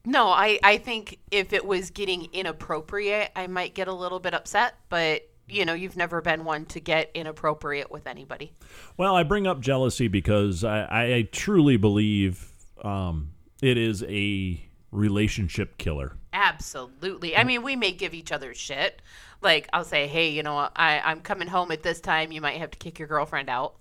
no, 0.04 0.28
I 0.28 0.58
I 0.62 0.78
think 0.78 1.18
if 1.30 1.52
it 1.52 1.64
was 1.64 1.90
getting 1.90 2.28
inappropriate, 2.32 3.30
I 3.36 3.46
might 3.46 3.72
get 3.72 3.88
a 3.88 3.92
little 3.94 4.18
bit 4.18 4.34
upset. 4.34 4.74
But 4.88 5.28
you 5.48 5.64
know, 5.64 5.74
you've 5.74 5.96
never 5.96 6.20
been 6.20 6.44
one 6.44 6.64
to 6.66 6.80
get 6.80 7.10
inappropriate 7.14 7.90
with 7.90 8.06
anybody. 8.06 8.52
Well, 8.96 9.14
I 9.14 9.22
bring 9.22 9.46
up 9.46 9.60
jealousy 9.60 10.08
because 10.08 10.64
I, 10.64 10.80
I, 10.80 11.02
I 11.14 11.28
truly 11.30 11.76
believe 11.76 12.50
um, 12.82 13.30
it 13.62 13.78
is 13.78 14.02
a 14.08 14.60
relationship 14.90 15.78
killer. 15.78 16.16
Absolutely. 16.36 17.34
I 17.34 17.44
mean, 17.44 17.62
we 17.62 17.76
may 17.76 17.92
give 17.92 18.12
each 18.12 18.30
other 18.30 18.52
shit. 18.52 19.00
Like 19.40 19.68
I'll 19.72 19.84
say, 19.84 20.06
hey, 20.06 20.28
you 20.28 20.42
know, 20.42 20.68
I 20.76 21.00
I'm 21.02 21.22
coming 21.22 21.48
home 21.48 21.72
at 21.72 21.82
this 21.82 21.98
time. 21.98 22.30
You 22.30 22.42
might 22.42 22.58
have 22.58 22.70
to 22.72 22.78
kick 22.78 22.98
your 22.98 23.08
girlfriend 23.08 23.48
out. 23.48 23.76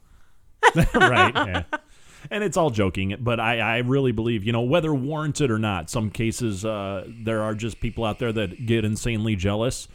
right. 0.95 1.33
Yeah. 1.35 1.63
And 2.31 2.43
it's 2.43 2.55
all 2.55 2.69
joking, 2.69 3.17
but 3.19 3.39
I, 3.39 3.59
I 3.59 3.77
really 3.79 4.11
believe, 4.13 4.45
you 4.45 4.53
know, 4.53 4.61
whether 4.61 4.93
warranted 4.95 5.51
or 5.51 5.59
not, 5.59 5.89
some 5.89 6.09
cases 6.09 6.63
uh, 6.65 7.05
there 7.07 7.43
are 7.43 7.53
just 7.53 7.81
people 7.81 8.03
out 8.05 8.19
there 8.19 8.31
that 8.31 8.65
get 8.65 8.83
insanely 8.85 9.35
jealous, 9.35 9.87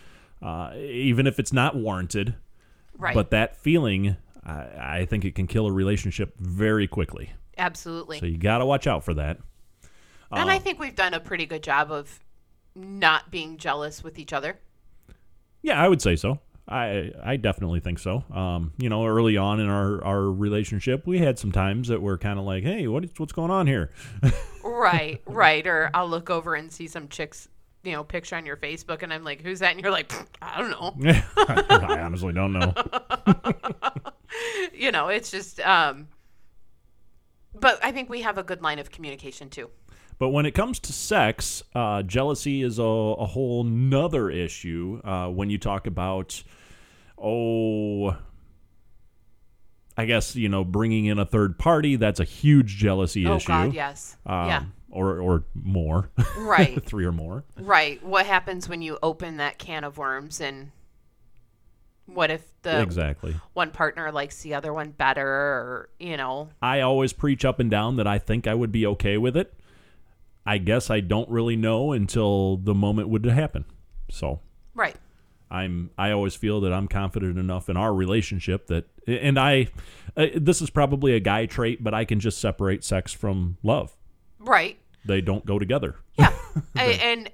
uh, 0.42 0.72
even 0.76 1.26
if 1.26 1.40
it's 1.40 1.52
not 1.52 1.74
warranted. 1.74 2.34
Right. 2.96 3.14
But 3.14 3.30
that 3.30 3.56
feeling, 3.56 4.16
I, 4.44 4.98
I 5.00 5.06
think 5.06 5.24
it 5.24 5.34
can 5.34 5.46
kill 5.46 5.66
a 5.66 5.72
relationship 5.72 6.38
very 6.38 6.86
quickly. 6.86 7.32
Absolutely. 7.58 8.20
So 8.20 8.26
you 8.26 8.36
got 8.36 8.58
to 8.58 8.66
watch 8.66 8.86
out 8.86 9.02
for 9.02 9.14
that. 9.14 9.38
and 10.30 10.50
I 10.50 10.60
think 10.60 10.78
we've 10.78 10.94
done 10.94 11.14
a 11.14 11.20
pretty 11.20 11.46
good 11.46 11.64
job 11.64 11.90
of 11.90 12.20
not 12.74 13.30
being 13.30 13.56
jealous 13.56 14.02
with 14.02 14.18
each 14.18 14.32
other. 14.32 14.58
Yeah, 15.62 15.82
I 15.82 15.88
would 15.88 16.00
say 16.00 16.16
so. 16.16 16.38
I 16.68 17.10
I 17.22 17.36
definitely 17.36 17.80
think 17.80 17.98
so. 17.98 18.24
Um, 18.32 18.72
you 18.78 18.88
know, 18.88 19.04
early 19.04 19.36
on 19.36 19.58
in 19.60 19.68
our, 19.68 20.02
our 20.04 20.22
relationship, 20.22 21.06
we 21.06 21.18
had 21.18 21.38
some 21.38 21.50
times 21.50 21.88
that 21.88 22.00
were 22.00 22.16
kind 22.16 22.38
of 22.38 22.44
like, 22.44 22.62
"Hey, 22.62 22.86
what 22.86 23.04
is, 23.04 23.10
what's 23.16 23.32
going 23.32 23.50
on 23.50 23.66
here?" 23.66 23.90
Right, 24.64 25.20
right. 25.26 25.66
Or 25.66 25.90
I'll 25.94 26.08
look 26.08 26.30
over 26.30 26.54
and 26.54 26.70
see 26.70 26.86
some 26.86 27.08
chicks, 27.08 27.48
you 27.82 27.92
know, 27.92 28.04
picture 28.04 28.36
on 28.36 28.46
your 28.46 28.56
Facebook, 28.56 29.02
and 29.02 29.12
I'm 29.12 29.24
like, 29.24 29.42
"Who's 29.42 29.58
that?" 29.58 29.72
And 29.72 29.80
you're 29.80 29.90
like, 29.90 30.12
"I 30.40 30.60
don't 30.60 30.70
know." 30.70 31.12
I 31.36 32.00
honestly 32.00 32.32
don't 32.32 32.52
know. 32.52 32.72
You 34.72 34.92
know, 34.92 35.08
it's 35.08 35.30
just. 35.30 35.60
um 35.60 36.08
But 37.52 37.84
I 37.84 37.90
think 37.92 38.08
we 38.08 38.22
have 38.22 38.38
a 38.38 38.42
good 38.42 38.62
line 38.62 38.78
of 38.78 38.90
communication 38.90 39.50
too. 39.50 39.68
But 40.20 40.28
when 40.28 40.44
it 40.44 40.50
comes 40.52 40.78
to 40.80 40.92
sex, 40.92 41.62
uh, 41.74 42.02
jealousy 42.02 42.62
is 42.62 42.78
a, 42.78 42.82
a 42.82 43.24
whole 43.24 43.64
nother 43.64 44.28
issue. 44.28 45.00
Uh, 45.02 45.28
when 45.28 45.48
you 45.48 45.56
talk 45.56 45.86
about, 45.86 46.42
oh, 47.16 48.14
I 49.96 50.04
guess 50.04 50.36
you 50.36 50.50
know, 50.50 50.62
bringing 50.62 51.06
in 51.06 51.18
a 51.18 51.24
third 51.24 51.58
party, 51.58 51.96
that's 51.96 52.20
a 52.20 52.24
huge 52.24 52.76
jealousy 52.76 53.26
Oh 53.26 53.36
issue. 53.36 53.48
God, 53.48 53.72
yes, 53.72 54.18
Um, 54.26 54.46
yeah, 54.46 54.62
Or 54.90 55.18
or 55.20 55.44
more, 55.54 56.10
right, 56.36 56.84
three 56.84 57.06
or 57.06 57.12
more. 57.12 57.44
right. 57.58 58.02
What 58.04 58.26
happens 58.26 58.68
when 58.68 58.82
you 58.82 58.98
open 59.02 59.38
that 59.38 59.58
can 59.58 59.84
of 59.84 59.96
worms 59.96 60.40
and? 60.40 60.70
What 62.04 62.30
if 62.30 62.42
the 62.62 62.82
exactly. 62.82 63.36
one 63.52 63.70
partner 63.70 64.10
likes 64.10 64.42
the 64.42 64.52
other 64.54 64.74
one 64.74 64.90
better, 64.90 65.26
or 65.26 65.88
you 65.98 66.16
know? 66.16 66.50
I 66.60 66.80
always 66.80 67.12
preach 67.14 67.44
up 67.44 67.58
and 67.60 67.70
down 67.70 67.96
that 67.96 68.06
I 68.06 68.18
think 68.18 68.46
I 68.46 68.52
would 68.54 68.72
be 68.72 68.84
okay 68.86 69.16
with 69.16 69.36
it. 69.36 69.54
I 70.46 70.58
guess 70.58 70.90
I 70.90 71.00
don't 71.00 71.28
really 71.28 71.56
know 71.56 71.92
until 71.92 72.56
the 72.56 72.74
moment 72.74 73.08
would 73.08 73.24
happen. 73.24 73.64
So 74.10 74.40
Right. 74.74 74.96
I'm 75.50 75.90
I 75.98 76.12
always 76.12 76.34
feel 76.34 76.60
that 76.62 76.72
I'm 76.72 76.86
confident 76.86 77.38
enough 77.38 77.68
in 77.68 77.76
our 77.76 77.92
relationship 77.92 78.68
that 78.68 78.86
and 79.06 79.38
I 79.38 79.68
uh, 80.16 80.26
this 80.34 80.62
is 80.62 80.70
probably 80.70 81.14
a 81.14 81.20
guy 81.20 81.46
trait, 81.46 81.82
but 81.82 81.92
I 81.92 82.04
can 82.04 82.20
just 82.20 82.38
separate 82.38 82.84
sex 82.84 83.12
from 83.12 83.56
love. 83.62 83.96
Right. 84.38 84.78
They 85.04 85.20
don't 85.20 85.44
go 85.44 85.58
together. 85.58 85.96
Yeah. 86.18 86.32
I, 86.76 86.84
and 86.84 87.30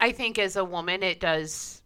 I 0.00 0.12
think 0.12 0.38
as 0.38 0.56
a 0.56 0.64
woman, 0.64 1.02
it 1.02 1.20
does 1.20 1.82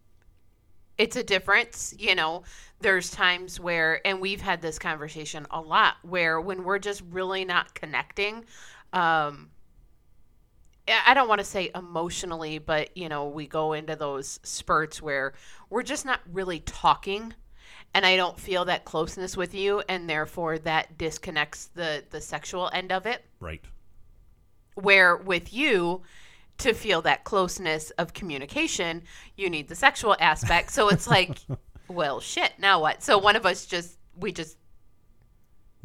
it's 0.97 1.15
a 1.15 1.23
difference 1.23 1.95
you 1.97 2.13
know 2.13 2.43
there's 2.81 3.09
times 3.09 3.59
where 3.59 4.05
and 4.05 4.21
we've 4.21 4.41
had 4.41 4.61
this 4.61 4.77
conversation 4.77 5.47
a 5.49 5.59
lot 5.59 5.95
where 6.03 6.39
when 6.39 6.63
we're 6.63 6.77
just 6.77 7.01
really 7.09 7.43
not 7.43 7.73
connecting 7.73 8.45
um 8.93 9.49
I 10.87 11.13
don't 11.13 11.29
want 11.29 11.39
to 11.39 11.45
say 11.45 11.71
emotionally, 11.73 12.57
but 12.57 12.95
you 12.97 13.07
know, 13.09 13.27
we 13.27 13.47
go 13.47 13.73
into 13.73 13.95
those 13.95 14.39
spurts 14.43 15.01
where 15.01 15.33
we're 15.69 15.83
just 15.83 16.05
not 16.05 16.19
really 16.31 16.59
talking 16.59 17.33
and 17.93 18.05
I 18.05 18.15
don't 18.15 18.39
feel 18.39 18.65
that 18.65 18.85
closeness 18.85 19.37
with 19.37 19.53
you 19.53 19.83
and 19.87 20.09
therefore 20.09 20.57
that 20.59 20.97
disconnects 20.97 21.67
the 21.67 22.03
the 22.09 22.19
sexual 22.19 22.69
end 22.73 22.91
of 22.91 23.05
it. 23.05 23.23
Right. 23.39 23.61
Where 24.75 25.15
with 25.15 25.53
you 25.53 26.01
to 26.59 26.73
feel 26.73 27.01
that 27.03 27.23
closeness 27.23 27.91
of 27.91 28.13
communication, 28.13 29.03
you 29.35 29.49
need 29.49 29.67
the 29.67 29.75
sexual 29.75 30.15
aspect. 30.19 30.71
So 30.71 30.89
it's 30.89 31.07
like, 31.07 31.39
well, 31.87 32.19
shit, 32.19 32.53
now 32.59 32.81
what? 32.81 33.03
So 33.03 33.17
one 33.17 33.35
of 33.35 33.45
us 33.45 33.65
just 33.65 33.97
we 34.17 34.31
just 34.31 34.57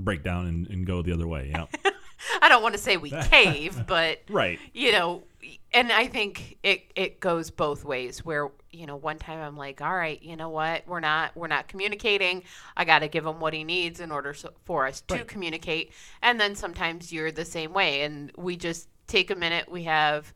Break 0.00 0.22
down 0.22 0.46
and, 0.46 0.68
and 0.68 0.86
go 0.86 1.02
the 1.02 1.12
other 1.12 1.26
way. 1.26 1.50
Yeah. 1.50 1.66
I 2.42 2.48
don't 2.48 2.62
want 2.62 2.74
to 2.74 2.80
say 2.80 2.96
we 2.96 3.10
cave, 3.10 3.84
but 3.86 4.20
right. 4.28 4.58
you 4.72 4.92
know, 4.92 5.24
and 5.72 5.92
I 5.92 6.06
think 6.06 6.58
it 6.62 6.90
it 6.94 7.20
goes 7.20 7.50
both 7.50 7.84
ways. 7.84 8.24
Where 8.24 8.50
you 8.70 8.86
know, 8.86 8.96
one 8.96 9.18
time 9.18 9.40
I'm 9.40 9.56
like, 9.56 9.80
all 9.80 9.94
right, 9.94 10.22
you 10.22 10.36
know 10.36 10.48
what, 10.48 10.86
we're 10.86 11.00
not 11.00 11.36
we're 11.36 11.48
not 11.48 11.68
communicating. 11.68 12.42
I 12.76 12.84
got 12.84 13.00
to 13.00 13.08
give 13.08 13.26
him 13.26 13.40
what 13.40 13.54
he 13.54 13.64
needs 13.64 14.00
in 14.00 14.10
order 14.10 14.34
so, 14.34 14.52
for 14.64 14.86
us 14.86 15.00
to 15.02 15.24
communicate. 15.24 15.92
And 16.22 16.40
then 16.40 16.54
sometimes 16.54 17.12
you're 17.12 17.32
the 17.32 17.44
same 17.44 17.72
way, 17.72 18.02
and 18.02 18.32
we 18.36 18.56
just 18.56 18.88
take 19.06 19.30
a 19.30 19.36
minute. 19.36 19.70
We 19.70 19.84
have 19.84 20.32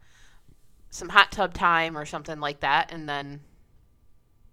some 0.90 1.08
hot 1.08 1.32
tub 1.32 1.54
time 1.54 1.96
or 1.96 2.04
something 2.04 2.40
like 2.40 2.60
that, 2.60 2.92
and 2.92 3.08
then 3.08 3.40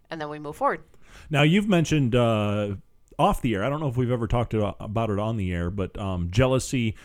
and 0.10 0.20
then 0.20 0.30
we 0.30 0.40
move 0.40 0.56
forward. 0.56 0.84
Now 1.30 1.44
you've 1.44 1.68
mentioned 1.68 2.16
uh, 2.16 2.76
off 3.18 3.42
the 3.42 3.56
air. 3.56 3.64
I 3.64 3.70
don't 3.70 3.80
know 3.80 3.88
if 3.88 3.98
we've 3.98 4.12
ever 4.12 4.28
talked 4.28 4.54
about 4.54 5.10
it 5.10 5.20
on 5.20 5.38
the 5.38 5.54
air, 5.54 5.70
but 5.70 5.98
um, 5.98 6.30
jealousy. 6.32 6.96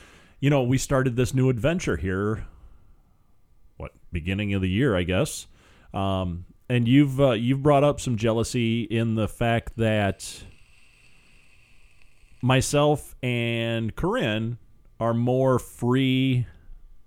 You 0.40 0.50
know, 0.50 0.62
we 0.62 0.78
started 0.78 1.16
this 1.16 1.34
new 1.34 1.48
adventure 1.48 1.96
here. 1.96 2.46
What 3.76 3.92
beginning 4.12 4.54
of 4.54 4.62
the 4.62 4.68
year, 4.68 4.96
I 4.96 5.02
guess. 5.02 5.46
Um, 5.92 6.46
and 6.68 6.88
you've 6.88 7.20
uh, 7.20 7.32
you've 7.32 7.62
brought 7.62 7.84
up 7.84 8.00
some 8.00 8.16
jealousy 8.16 8.82
in 8.82 9.14
the 9.14 9.28
fact 9.28 9.76
that 9.76 10.44
myself 12.42 13.14
and 13.22 13.94
Corinne 13.94 14.58
are 15.00 15.14
more 15.14 15.58
free 15.58 16.46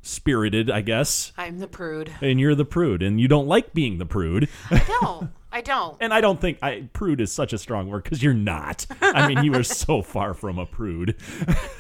spirited, 0.02 0.70
I 0.72 0.82
guess, 0.82 1.34
I'm 1.38 1.60
the 1.60 1.68
prude. 1.68 2.12
and 2.22 2.40
you're 2.40 2.56
the 2.56 2.66
prude, 2.66 3.04
and 3.04 3.20
you 3.20 3.28
don't 3.28 3.48
like 3.48 3.74
being 3.74 3.98
the 3.98 4.06
prude. 4.06 4.48
I 4.70 4.84
don't. 5.02 5.32
I 5.58 5.62
don't. 5.62 5.98
And 6.00 6.14
I 6.14 6.22
don't 6.22 6.40
think 6.40 6.60
I 6.62 6.88
prude 6.94 7.20
is 7.20 7.32
such 7.32 7.52
a 7.52 7.58
strong 7.58 7.90
word 7.90 8.04
because 8.04 8.22
you're 8.22 8.36
not. 8.36 8.86
I 9.02 9.28
mean, 9.28 9.44
you 9.44 9.56
are 9.56 9.64
so 9.64 10.04
far 10.04 10.36
from 10.36 10.60
a 10.60 10.68
prude. 10.68 11.16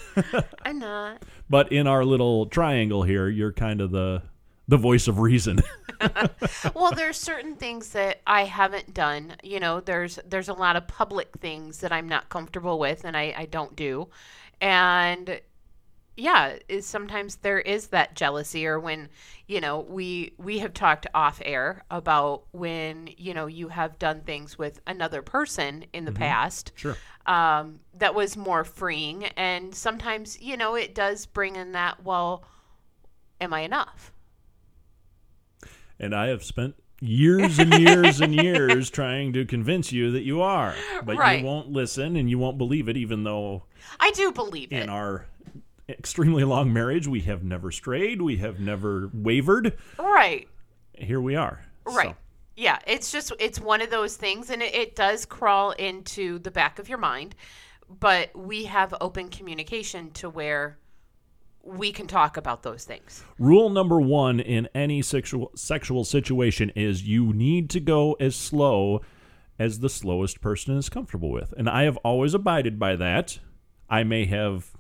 I'm 0.65 0.79
not. 0.79 1.22
But 1.48 1.72
in 1.72 1.86
our 1.86 2.03
little 2.03 2.48
triangle 2.48 3.03
here, 3.03 3.29
you're 3.29 3.53
kind 3.53 3.79
of 3.79 3.91
the 3.91 4.24
the 4.67 4.77
voice 4.77 5.07
of 5.07 5.19
reason. 5.19 5.62
well 6.74 6.91
there's 6.91 7.17
certain 7.17 7.55
things 7.55 7.89
that 7.89 8.22
i 8.27 8.43
haven't 8.43 8.93
done 8.93 9.34
you 9.41 9.60
know 9.60 9.79
there's 9.79 10.19
there's 10.27 10.48
a 10.48 10.53
lot 10.53 10.75
of 10.75 10.88
public 10.88 11.29
things 11.39 11.79
that 11.79 11.91
i'm 11.91 12.07
not 12.07 12.29
comfortable 12.29 12.77
with 12.77 13.03
and 13.03 13.17
i, 13.17 13.34
I 13.36 13.46
don't 13.46 13.75
do 13.75 14.07
and 14.62 15.41
yeah 16.18 16.58
is 16.68 16.86
sometimes 16.86 17.38
there 17.38 17.60
is 17.60 17.88
that 17.88 18.16
jealousy 18.16 18.66
or 18.68 18.80
when 18.80 19.08
you 19.48 19.62
know 19.62 19.80
we 19.82 20.34
we 20.38 20.58
have 20.60 20.74
talked 20.74 21.08
off 21.14 21.42
air 21.46 21.84
about 21.92 22.44
when 22.52 23.08
you 23.18 23.34
know 23.34 23.46
you 23.46 23.70
have 23.70 23.98
done 24.00 24.22
things 24.22 24.58
with 24.58 24.82
another 24.88 25.22
person 25.22 25.86
in 25.94 26.06
the 26.06 26.12
past 26.12 26.72
Sure. 26.76 26.98
um, 27.28 27.80
that 27.98 28.14
was 28.16 28.36
more 28.36 28.64
freeing 28.64 29.26
and 29.38 29.74
sometimes 29.74 30.42
you 30.42 30.58
know 30.58 30.76
it 30.76 30.94
does 30.96 31.26
bring 31.28 31.56
in 31.56 31.72
that 31.74 32.04
well 32.04 32.44
am 33.40 33.54
i 33.54 33.62
enough 33.62 34.12
And 36.00 36.14
I 36.14 36.28
have 36.28 36.44
spent 36.44 36.76
years 37.02 37.58
and 37.60 37.74
years 37.74 38.20
and 38.20 38.34
years 38.34 38.90
trying 39.00 39.34
to 39.34 39.46
convince 39.46 39.92
you 39.92 40.12
that 40.12 40.24
you 40.24 40.42
are. 40.42 40.76
But 41.04 41.18
Right. 41.18 41.40
you 41.40 41.46
won't 41.46 41.70
listen 41.72 42.16
and 42.16 42.30
you 42.30 42.38
won't 42.38 42.58
believe 42.60 42.88
it, 42.90 42.98
even 42.98 43.24
though 43.24 43.64
i 44.00 44.12
do 44.12 44.32
believe 44.32 44.72
it 44.74 44.84
in 44.84 44.90
our 44.90 45.26
extremely 45.89 46.44
long 46.44 46.74
marriage 46.74 47.08
we 47.08 47.22
have 47.22 47.44
never 47.44 47.72
strayed, 47.72 48.22
we 48.22 48.38
have 48.38 48.60
never 48.60 49.10
wavered. 49.13 49.77
right 49.98 50.48
Here 50.94 51.22
we 51.22 51.36
are. 51.36 51.65
Right. 51.86 52.10
So, 52.10 52.15
Yeah, 52.56 52.79
it's 52.86 53.12
just 53.12 53.32
it's 53.39 53.60
one 53.60 53.82
of 53.82 53.89
those 53.89 54.15
things, 54.15 54.50
and 54.50 54.62
it, 54.62 54.74
it 54.74 54.96
does 54.96 55.25
crawl 55.25 55.72
into 55.72 56.39
the 56.39 56.51
back 56.51 56.79
of 56.79 56.89
your 56.89 56.98
mind. 56.98 57.36
But 57.89 58.36
we 58.36 58.65
have 58.65 58.94
open 59.00 59.29
communication 59.29 60.12
to 60.12 60.29
where 60.29 60.77
we 61.63 61.91
can 61.91 62.08
talk 62.08 62.38
about 62.38 62.63
those 62.63 62.84
things. 62.86 63.24
Rule 63.38 63.70
number 63.70 64.00
one 64.00 64.39
in 64.39 64.67
any 64.74 65.01
sexual 65.01 65.51
sexual 65.56 66.03
situation 66.03 66.72
is 66.75 67.03
you 67.03 67.34
need 67.34 67.70
to 67.72 67.79
go 67.79 68.13
as 68.20 68.36
slow 68.36 69.01
as 69.60 69.79
the 69.79 69.89
slowest 69.89 70.39
person 70.39 70.77
is 70.77 70.89
comfortable 70.89 71.32
with, 71.32 71.53
and 71.58 71.70
I 71.70 71.84
have 71.84 71.98
always 71.98 72.34
abided 72.34 72.77
by 72.79 72.96
that. 72.98 73.39
I 73.89 74.03
may 74.03 74.25
have 74.25 74.76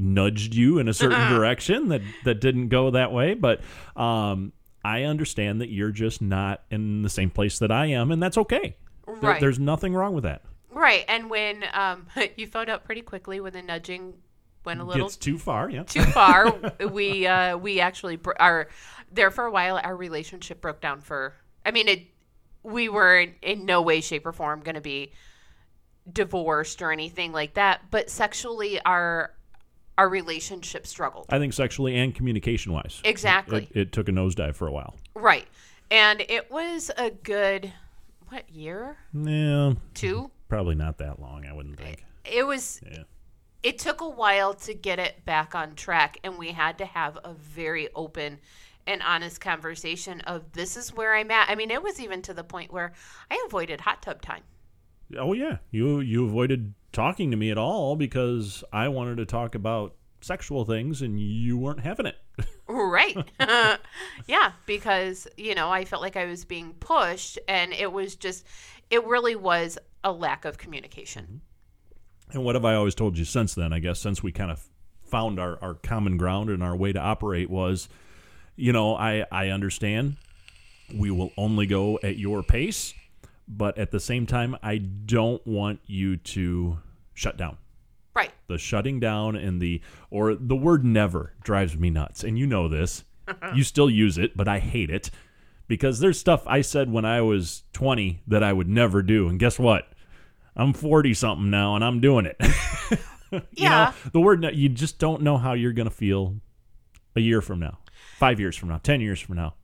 nudged 0.00 0.54
you 0.54 0.78
in 0.78 0.88
a 0.88 0.94
certain 0.94 1.28
direction 1.34 1.88
that 1.88 2.02
that 2.24 2.40
didn't 2.40 2.68
go 2.68 2.90
that 2.90 3.12
way, 3.12 3.34
but 3.34 3.60
um, 3.96 4.52
I 4.84 5.02
understand 5.04 5.60
that 5.60 5.68
you're 5.70 5.90
just 5.92 6.22
not 6.22 6.62
in 6.70 7.02
the 7.02 7.10
same 7.10 7.30
place 7.30 7.58
that 7.58 7.70
I 7.70 7.86
am, 7.86 8.10
and 8.10 8.22
that's 8.22 8.38
okay. 8.38 8.76
There- 9.06 9.16
Right. 9.16 9.40
there's 9.40 9.58
nothing 9.58 9.92
wrong 9.94 10.14
with 10.14 10.22
that. 10.24 10.42
Right. 10.70 11.04
And 11.08 11.28
when 11.28 11.64
um, 11.72 12.06
you 12.36 12.46
found 12.46 12.70
out 12.70 12.84
pretty 12.84 13.02
quickly 13.02 13.40
when 13.40 13.52
the 13.52 13.60
nudging 13.62 14.14
went 14.64 14.80
a 14.80 14.84
little 14.84 15.06
Gets 15.06 15.16
too 15.16 15.36
far, 15.36 15.68
yeah. 15.68 15.82
too 15.82 16.02
far, 16.04 16.56
we 16.92 17.26
uh, 17.26 17.56
we 17.56 17.80
actually 17.80 18.16
br- 18.16 18.32
our 18.38 18.68
there 19.12 19.30
for 19.32 19.44
a 19.44 19.50
while. 19.50 19.80
Our 19.82 19.96
relationship 19.96 20.60
broke 20.60 20.80
down 20.80 21.00
for. 21.00 21.34
I 21.66 21.72
mean, 21.72 21.88
it. 21.88 22.06
We 22.62 22.88
were 22.88 23.18
in, 23.20 23.34
in 23.42 23.64
no 23.66 23.82
way, 23.82 24.00
shape, 24.00 24.24
or 24.26 24.32
form 24.32 24.60
going 24.60 24.74
to 24.76 24.80
be 24.80 25.12
divorced 26.10 26.82
or 26.82 26.92
anything 26.92 27.32
like 27.32 27.54
that. 27.54 27.90
But 27.90 28.10
sexually, 28.10 28.80
our 28.82 29.32
our 30.00 30.08
relationship 30.08 30.86
struggled. 30.86 31.26
I 31.28 31.38
think 31.38 31.52
sexually 31.52 31.94
and 31.94 32.14
communication 32.14 32.72
wise, 32.72 33.02
Exactly. 33.04 33.68
it, 33.74 33.76
it 33.80 33.92
took 33.92 34.08
a 34.08 34.12
nosedive 34.12 34.54
for 34.54 34.66
a 34.66 34.72
while. 34.72 34.96
Right. 35.14 35.46
And 35.90 36.22
it 36.26 36.50
was 36.50 36.90
a 36.96 37.10
good 37.10 37.70
what 38.30 38.48
year? 38.48 38.96
Yeah, 39.12 39.74
Two. 39.92 40.30
probably 40.48 40.74
not 40.74 40.96
that 40.98 41.20
long. 41.20 41.44
I 41.44 41.52
wouldn't 41.52 41.76
think. 41.78 42.02
It 42.24 42.46
was 42.46 42.80
Yeah. 42.90 43.02
it 43.62 43.78
took 43.78 44.00
a 44.00 44.08
while 44.08 44.54
to 44.54 44.72
get 44.72 44.98
it 44.98 45.22
back 45.26 45.54
on 45.54 45.74
track 45.74 46.16
and 46.24 46.38
we 46.38 46.52
had 46.52 46.78
to 46.78 46.86
have 46.86 47.18
a 47.22 47.34
very 47.34 47.90
open 47.94 48.38
and 48.86 49.02
honest 49.02 49.38
conversation 49.42 50.22
of 50.22 50.52
this 50.52 50.78
is 50.78 50.94
where 50.94 51.14
I'm 51.14 51.30
at. 51.30 51.50
I 51.50 51.56
mean, 51.56 51.70
it 51.70 51.82
was 51.82 52.00
even 52.00 52.22
to 52.22 52.32
the 52.32 52.42
point 52.42 52.72
where 52.72 52.94
I 53.30 53.42
avoided 53.46 53.82
hot 53.82 54.00
tub 54.00 54.22
time. 54.22 54.44
Oh 55.18 55.34
yeah, 55.34 55.58
you 55.70 56.00
you 56.00 56.24
avoided 56.24 56.72
talking 56.92 57.30
to 57.30 57.36
me 57.36 57.50
at 57.50 57.58
all 57.58 57.96
because 57.96 58.64
I 58.72 58.88
wanted 58.88 59.16
to 59.18 59.26
talk 59.26 59.54
about 59.54 59.94
sexual 60.20 60.64
things 60.64 61.02
and 61.02 61.18
you 61.20 61.56
weren't 61.56 61.80
having 61.80 62.06
it. 62.06 62.16
Right. 62.68 63.16
yeah, 64.26 64.52
because, 64.66 65.26
you 65.36 65.54
know, 65.54 65.70
I 65.70 65.84
felt 65.84 66.02
like 66.02 66.16
I 66.16 66.26
was 66.26 66.44
being 66.44 66.74
pushed 66.74 67.38
and 67.48 67.72
it 67.72 67.92
was 67.92 68.16
just 68.16 68.46
it 68.90 69.04
really 69.06 69.36
was 69.36 69.78
a 70.02 70.12
lack 70.12 70.44
of 70.44 70.58
communication. 70.58 71.24
Mm-hmm. 71.24 71.36
And 72.32 72.44
what 72.44 72.54
have 72.54 72.64
I 72.64 72.74
always 72.74 72.94
told 72.94 73.18
you 73.18 73.24
since 73.24 73.54
then? 73.54 73.72
I 73.72 73.80
guess 73.80 73.98
since 73.98 74.22
we 74.22 74.30
kind 74.30 74.50
of 74.50 74.64
found 75.04 75.40
our, 75.40 75.58
our 75.60 75.74
common 75.74 76.16
ground 76.16 76.48
and 76.48 76.62
our 76.62 76.76
way 76.76 76.92
to 76.92 77.00
operate 77.00 77.50
was, 77.50 77.88
you 78.56 78.72
know, 78.72 78.94
I 78.94 79.24
I 79.32 79.48
understand 79.48 80.16
we 80.94 81.10
will 81.10 81.32
only 81.36 81.66
go 81.66 81.98
at 82.02 82.18
your 82.18 82.42
pace, 82.42 82.94
but 83.50 83.76
at 83.76 83.90
the 83.90 84.00
same 84.00 84.26
time, 84.26 84.56
I 84.62 84.78
don't 84.78 85.44
want 85.46 85.80
you 85.86 86.16
to 86.16 86.78
shut 87.14 87.36
down. 87.36 87.56
Right. 88.14 88.32
the 88.48 88.58
shutting 88.58 88.98
down 89.00 89.36
and 89.36 89.60
the 89.62 89.80
or 90.10 90.34
the 90.34 90.56
word 90.56 90.84
never 90.84 91.32
drives 91.44 91.76
me 91.76 91.90
nuts. 91.90 92.24
And 92.24 92.38
you 92.38 92.46
know 92.46 92.68
this. 92.68 93.04
You 93.54 93.62
still 93.62 93.88
use 93.88 94.18
it 94.18 94.36
but 94.36 94.48
i 94.48 94.58
hate 94.58 94.90
it. 94.90 95.10
Because 95.68 96.00
there's 96.00 96.18
stuff 96.18 96.42
i 96.48 96.60
said 96.62 96.90
when 96.90 97.04
i 97.04 97.20
was 97.20 97.62
20 97.74 98.22
that 98.26 98.42
i 98.42 98.52
would 98.52 98.68
never 98.68 99.02
do. 99.02 99.28
And 99.28 99.38
guess 99.38 99.58
what? 99.58 99.92
I'm 100.56 100.72
40 100.72 101.14
something 101.14 101.50
now 101.50 101.76
and 101.76 101.84
i'm 101.84 102.00
doing 102.00 102.26
it. 102.26 102.36
You 103.32 103.40
Yeah. 103.52 103.68
know 104.04 104.10
the 104.12 104.20
word 104.20 104.44
you 104.56 104.68
just 104.68 104.98
don't 104.98 105.22
know 105.22 105.38
how 105.38 105.52
you're 105.52 105.72
going 105.72 105.88
to 105.88 105.94
feel 105.94 106.34
a 107.14 107.20
year 107.20 107.40
from 107.40 107.60
now 107.60 107.78
5 108.18 108.40
years 108.40 108.56
from 108.56 108.70
now 108.70 108.78
10 108.82 109.00
years 109.00 109.20
from 109.20 109.36
now. 109.36 109.54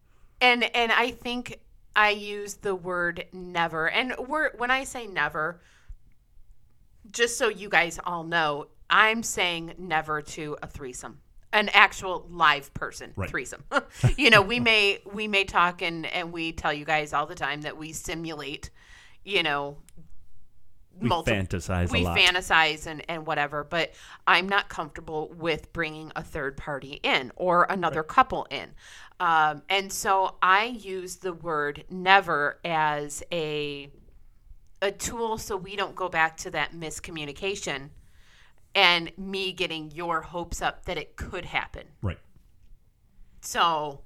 And 0.41 0.63
and 0.77 0.93
I 0.93 1.11
think 1.11 1.59
I 1.97 2.11
use 2.11 2.55
the 2.55 2.75
word 2.75 3.25
never. 3.33 3.89
And 3.89 4.15
we're, 4.19 4.51
when 4.57 4.71
I 4.71 4.85
say 4.85 5.07
never, 5.07 5.61
just 7.11 7.39
so 7.39 7.49
you 7.49 7.71
guys 7.71 7.99
all 8.05 8.23
know, 8.23 8.67
I'm 8.91 9.23
saying 9.23 9.75
never 9.79 10.21
to 10.23 10.57
a 10.63 10.67
threesome. 10.67 11.21
An 11.53 11.71
actual 11.71 12.27
live 12.31 12.73
person 12.75 13.13
Right. 13.17 13.31
threesome. 13.31 13.65
you 14.19 14.29
know, 14.29 14.43
we 14.43 14.61
may 14.61 15.01
we 15.11 15.27
may 15.27 15.45
talk 15.45 15.81
and 15.81 16.05
and 16.07 16.31
we 16.33 16.53
tell 16.53 16.73
you 16.73 16.85
guys 16.85 17.15
all 17.15 17.25
the 17.25 17.35
time 17.35 17.63
that 17.63 17.79
we 17.79 17.93
simulate, 17.93 18.69
you 19.25 19.43
know, 19.43 19.79
We 21.01 21.09
fantasize 21.09 21.89
a 21.89 21.93
we 21.93 22.05
fantasize 22.05 22.87
and, 22.87 23.03
and 23.09 23.27
whatever, 23.27 23.65
but 23.65 23.93
I'm 24.27 24.49
not 24.49 24.69
comfortable 24.69 25.33
with 25.37 25.73
bringing 25.73 26.13
a 26.17 26.23
third 26.23 26.57
party 26.57 27.01
in 27.03 27.33
or 27.37 27.67
another 27.69 28.03
couple 28.03 28.47
in. 28.51 28.71
Um, 29.21 29.63
and 29.69 29.93
so 29.93 30.37
I 30.43 30.65
use 30.65 31.17
the 31.17 31.33
word 31.33 31.85
never 31.91 32.59
as 32.65 33.23
a 33.33 33.91
a 34.83 34.93
tool 34.93 35.39
so 35.39 35.57
we 35.57 35.75
don't 35.75 35.95
go 35.95 36.09
back 36.09 36.37
to 36.37 36.51
that 36.51 36.73
miscommunication 36.75 37.89
and 38.75 39.11
me 39.17 39.53
getting 39.53 39.91
your 39.93 40.21
hopes 40.21 40.61
up 40.61 40.85
that 40.85 40.99
it 40.99 41.17
could 41.17 41.47
happen. 41.47 41.87
Right. 42.03 42.19
So 43.41 44.03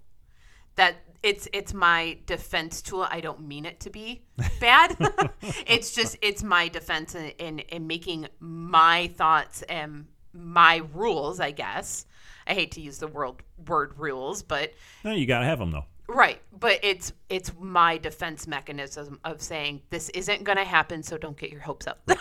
that 0.76 0.96
it's 1.22 1.48
it's 1.52 1.74
my 1.74 2.18
defense 2.26 2.82
tool. 2.82 3.06
I 3.10 3.20
don't 3.20 3.46
mean 3.46 3.66
it 3.66 3.80
to 3.80 3.90
be 3.90 4.22
bad. 4.60 4.96
it's 5.66 5.94
just 5.94 6.16
it's 6.22 6.42
my 6.42 6.68
defense 6.68 7.14
in, 7.14 7.30
in 7.38 7.58
in 7.60 7.86
making 7.86 8.28
my 8.40 9.08
thoughts 9.16 9.62
and 9.62 10.06
my 10.32 10.82
rules. 10.94 11.40
I 11.40 11.50
guess 11.50 12.06
I 12.46 12.54
hate 12.54 12.72
to 12.72 12.80
use 12.80 12.98
the 12.98 13.08
word 13.08 13.42
word 13.66 13.94
rules, 13.98 14.42
but 14.42 14.72
No, 15.04 15.12
you 15.12 15.26
got 15.26 15.40
to 15.40 15.44
have 15.44 15.58
them 15.58 15.70
though. 15.70 15.84
right. 16.08 16.40
But 16.58 16.80
it's 16.82 17.12
it's 17.28 17.52
my 17.58 17.98
defense 17.98 18.46
mechanism 18.46 19.20
of 19.24 19.42
saying 19.42 19.82
this 19.90 20.08
isn't 20.10 20.44
going 20.44 20.58
to 20.58 20.64
happen, 20.64 21.02
so 21.02 21.18
don't 21.18 21.36
get 21.36 21.50
your 21.50 21.60
hopes 21.62 21.86
up. 21.86 22.08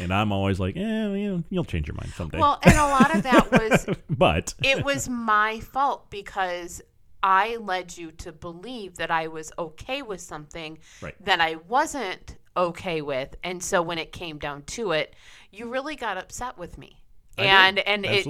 And 0.00 0.12
I'm 0.12 0.32
always 0.32 0.58
like, 0.58 0.76
eh, 0.76 0.80
you 0.80 1.30
know, 1.30 1.44
you'll 1.48 1.64
change 1.64 1.86
your 1.86 1.94
mind 1.94 2.10
someday. 2.16 2.38
well, 2.40 2.58
and 2.64 2.74
a 2.76 2.86
lot 2.86 3.14
of 3.14 3.22
that 3.22 3.52
was 3.52 3.86
but 4.10 4.52
it 4.64 4.84
was 4.84 5.08
my 5.08 5.60
fault 5.60 6.10
because 6.10 6.82
I 7.26 7.56
led 7.56 7.98
you 7.98 8.12
to 8.12 8.30
believe 8.30 8.98
that 8.98 9.10
I 9.10 9.26
was 9.26 9.50
okay 9.58 10.00
with 10.00 10.20
something 10.20 10.78
Right. 11.02 11.14
that 11.24 11.40
I 11.40 11.56
wasn't 11.56 12.36
okay 12.56 13.02
with. 13.02 13.34
And 13.42 13.60
so 13.62 13.82
when 13.82 13.98
it 13.98 14.12
came 14.12 14.38
down 14.38 14.62
to 14.62 14.92
it, 14.92 15.12
you 15.50 15.68
really 15.68 15.96
got 15.96 16.16
upset 16.18 16.56
with 16.56 16.78
me. 16.78 17.02
I 17.36 17.42
did. 17.42 17.50
and 17.50 17.78
and 17.80 18.06
it 18.06 18.26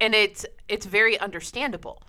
and 0.00 0.14
it's 0.14 0.44
it's 0.68 0.84
very 0.84 1.18
understandable. 1.18 2.02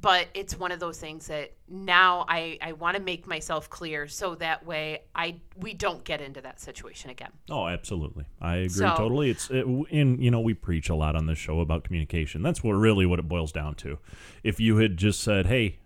But 0.00 0.28
it's 0.34 0.58
one 0.58 0.72
of 0.72 0.80
those 0.80 0.98
things 0.98 1.26
that 1.26 1.52
now 1.68 2.24
I, 2.26 2.58
I 2.62 2.72
want 2.72 2.96
to 2.96 3.02
make 3.02 3.26
myself 3.26 3.68
clear 3.68 4.08
so 4.08 4.34
that 4.36 4.64
way 4.66 5.02
I 5.14 5.36
we 5.58 5.74
don't 5.74 6.02
get 6.02 6.20
into 6.22 6.40
that 6.40 6.60
situation 6.60 7.10
again. 7.10 7.30
Oh, 7.50 7.66
absolutely. 7.66 8.24
I 8.40 8.56
agree 8.56 8.68
So- 8.70 8.94
totally. 8.96 9.30
It's 9.30 9.50
it, 9.50 9.66
in 9.90 10.20
you 10.20 10.30
know 10.30 10.40
we 10.40 10.54
preach 10.54 10.88
a 10.88 10.94
lot 10.94 11.14
on 11.14 11.26
this 11.26 11.38
show 11.38 11.60
about 11.60 11.84
communication. 11.84 12.42
That's 12.42 12.64
what 12.64 12.72
really 12.72 13.04
what 13.06 13.18
it 13.18 13.28
boils 13.28 13.52
down 13.52 13.74
to. 13.76 13.98
If 14.42 14.58
you 14.58 14.78
had 14.78 14.96
just 14.96 15.20
said, 15.20 15.46
"Hey, 15.46 15.78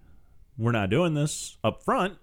we're 0.57 0.73
not 0.73 0.89
doing 0.89 1.15
this 1.15 1.59
up 1.65 1.83
front," 1.83 2.17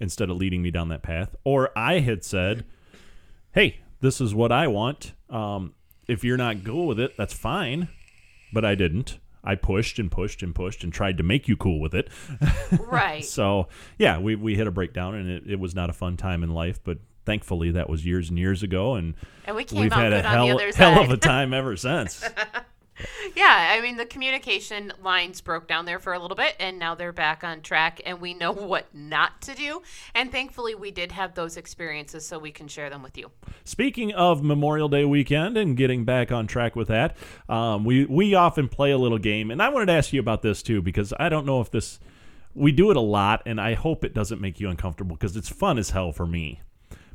instead 0.00 0.30
of 0.30 0.36
leading 0.36 0.62
me 0.62 0.72
down 0.72 0.88
that 0.88 1.02
path, 1.04 1.36
or 1.44 1.70
I 1.78 2.00
had 2.00 2.24
said, 2.24 2.64
"Hey, 3.52 3.78
this 4.00 4.20
is 4.20 4.34
what 4.34 4.50
I 4.50 4.66
want. 4.66 5.12
Um, 5.30 5.74
if 6.08 6.24
you're 6.24 6.36
not 6.36 6.64
cool 6.64 6.88
with 6.88 6.98
it, 6.98 7.16
that's 7.16 7.32
fine," 7.32 7.88
but 8.52 8.64
I 8.64 8.74
didn't. 8.74 9.20
I 9.44 9.54
pushed 9.54 9.98
and 9.98 10.10
pushed 10.10 10.42
and 10.42 10.54
pushed 10.54 10.82
and 10.82 10.92
tried 10.92 11.18
to 11.18 11.22
make 11.22 11.48
you 11.48 11.56
cool 11.56 11.80
with 11.80 11.94
it. 11.94 12.08
Right. 12.78 13.24
So 13.24 13.68
yeah, 13.98 14.18
we 14.18 14.34
we 14.36 14.54
hit 14.56 14.66
a 14.66 14.70
breakdown 14.70 15.14
and 15.14 15.28
it, 15.30 15.42
it 15.46 15.60
was 15.60 15.74
not 15.74 15.90
a 15.90 15.92
fun 15.92 16.16
time 16.16 16.42
in 16.42 16.50
life, 16.50 16.80
but 16.82 16.98
thankfully 17.24 17.70
that 17.72 17.88
was 17.88 18.04
years 18.04 18.28
and 18.28 18.38
years 18.38 18.62
ago, 18.62 18.94
and 18.94 19.14
And 19.46 19.56
we 19.56 19.64
out 19.90 19.92
had 19.92 20.12
a 20.12 20.22
hell, 20.22 20.58
hell 20.74 21.02
of 21.02 21.10
a 21.10 21.16
time 21.16 21.52
ever 21.52 21.76
since. 21.76 22.24
Yeah, 23.34 23.72
I 23.72 23.80
mean 23.80 23.96
the 23.96 24.06
communication 24.06 24.92
lines 25.02 25.40
broke 25.40 25.66
down 25.66 25.84
there 25.84 25.98
for 25.98 26.12
a 26.12 26.18
little 26.18 26.36
bit 26.36 26.54
and 26.60 26.78
now 26.78 26.94
they're 26.94 27.12
back 27.12 27.42
on 27.42 27.60
track 27.60 28.00
and 28.06 28.20
we 28.20 28.34
know 28.34 28.52
what 28.52 28.86
not 28.94 29.42
to 29.42 29.54
do. 29.54 29.82
And 30.14 30.30
thankfully 30.30 30.74
we 30.74 30.90
did 30.90 31.12
have 31.12 31.34
those 31.34 31.56
experiences 31.56 32.26
so 32.26 32.38
we 32.38 32.52
can 32.52 32.68
share 32.68 32.90
them 32.90 33.02
with 33.02 33.18
you. 33.18 33.30
Speaking 33.64 34.12
of 34.12 34.42
Memorial 34.42 34.88
Day 34.88 35.04
weekend 35.04 35.56
and 35.56 35.76
getting 35.76 36.04
back 36.04 36.30
on 36.30 36.46
track 36.46 36.76
with 36.76 36.88
that, 36.88 37.16
um, 37.48 37.84
we 37.84 38.04
we 38.04 38.34
often 38.34 38.68
play 38.68 38.90
a 38.90 38.98
little 38.98 39.18
game, 39.18 39.50
and 39.50 39.62
I 39.62 39.68
wanted 39.68 39.86
to 39.86 39.92
ask 39.92 40.12
you 40.12 40.20
about 40.20 40.42
this 40.42 40.62
too 40.62 40.82
because 40.82 41.12
I 41.18 41.28
don't 41.28 41.46
know 41.46 41.60
if 41.60 41.70
this 41.70 41.98
we 42.54 42.70
do 42.70 42.90
it 42.90 42.96
a 42.96 43.00
lot, 43.00 43.42
and 43.46 43.60
I 43.60 43.74
hope 43.74 44.04
it 44.04 44.14
doesn't 44.14 44.40
make 44.40 44.60
you 44.60 44.70
uncomfortable 44.70 45.16
because 45.16 45.36
it's 45.36 45.48
fun 45.48 45.78
as 45.78 45.90
hell 45.90 46.12
for 46.12 46.26
me. 46.26 46.60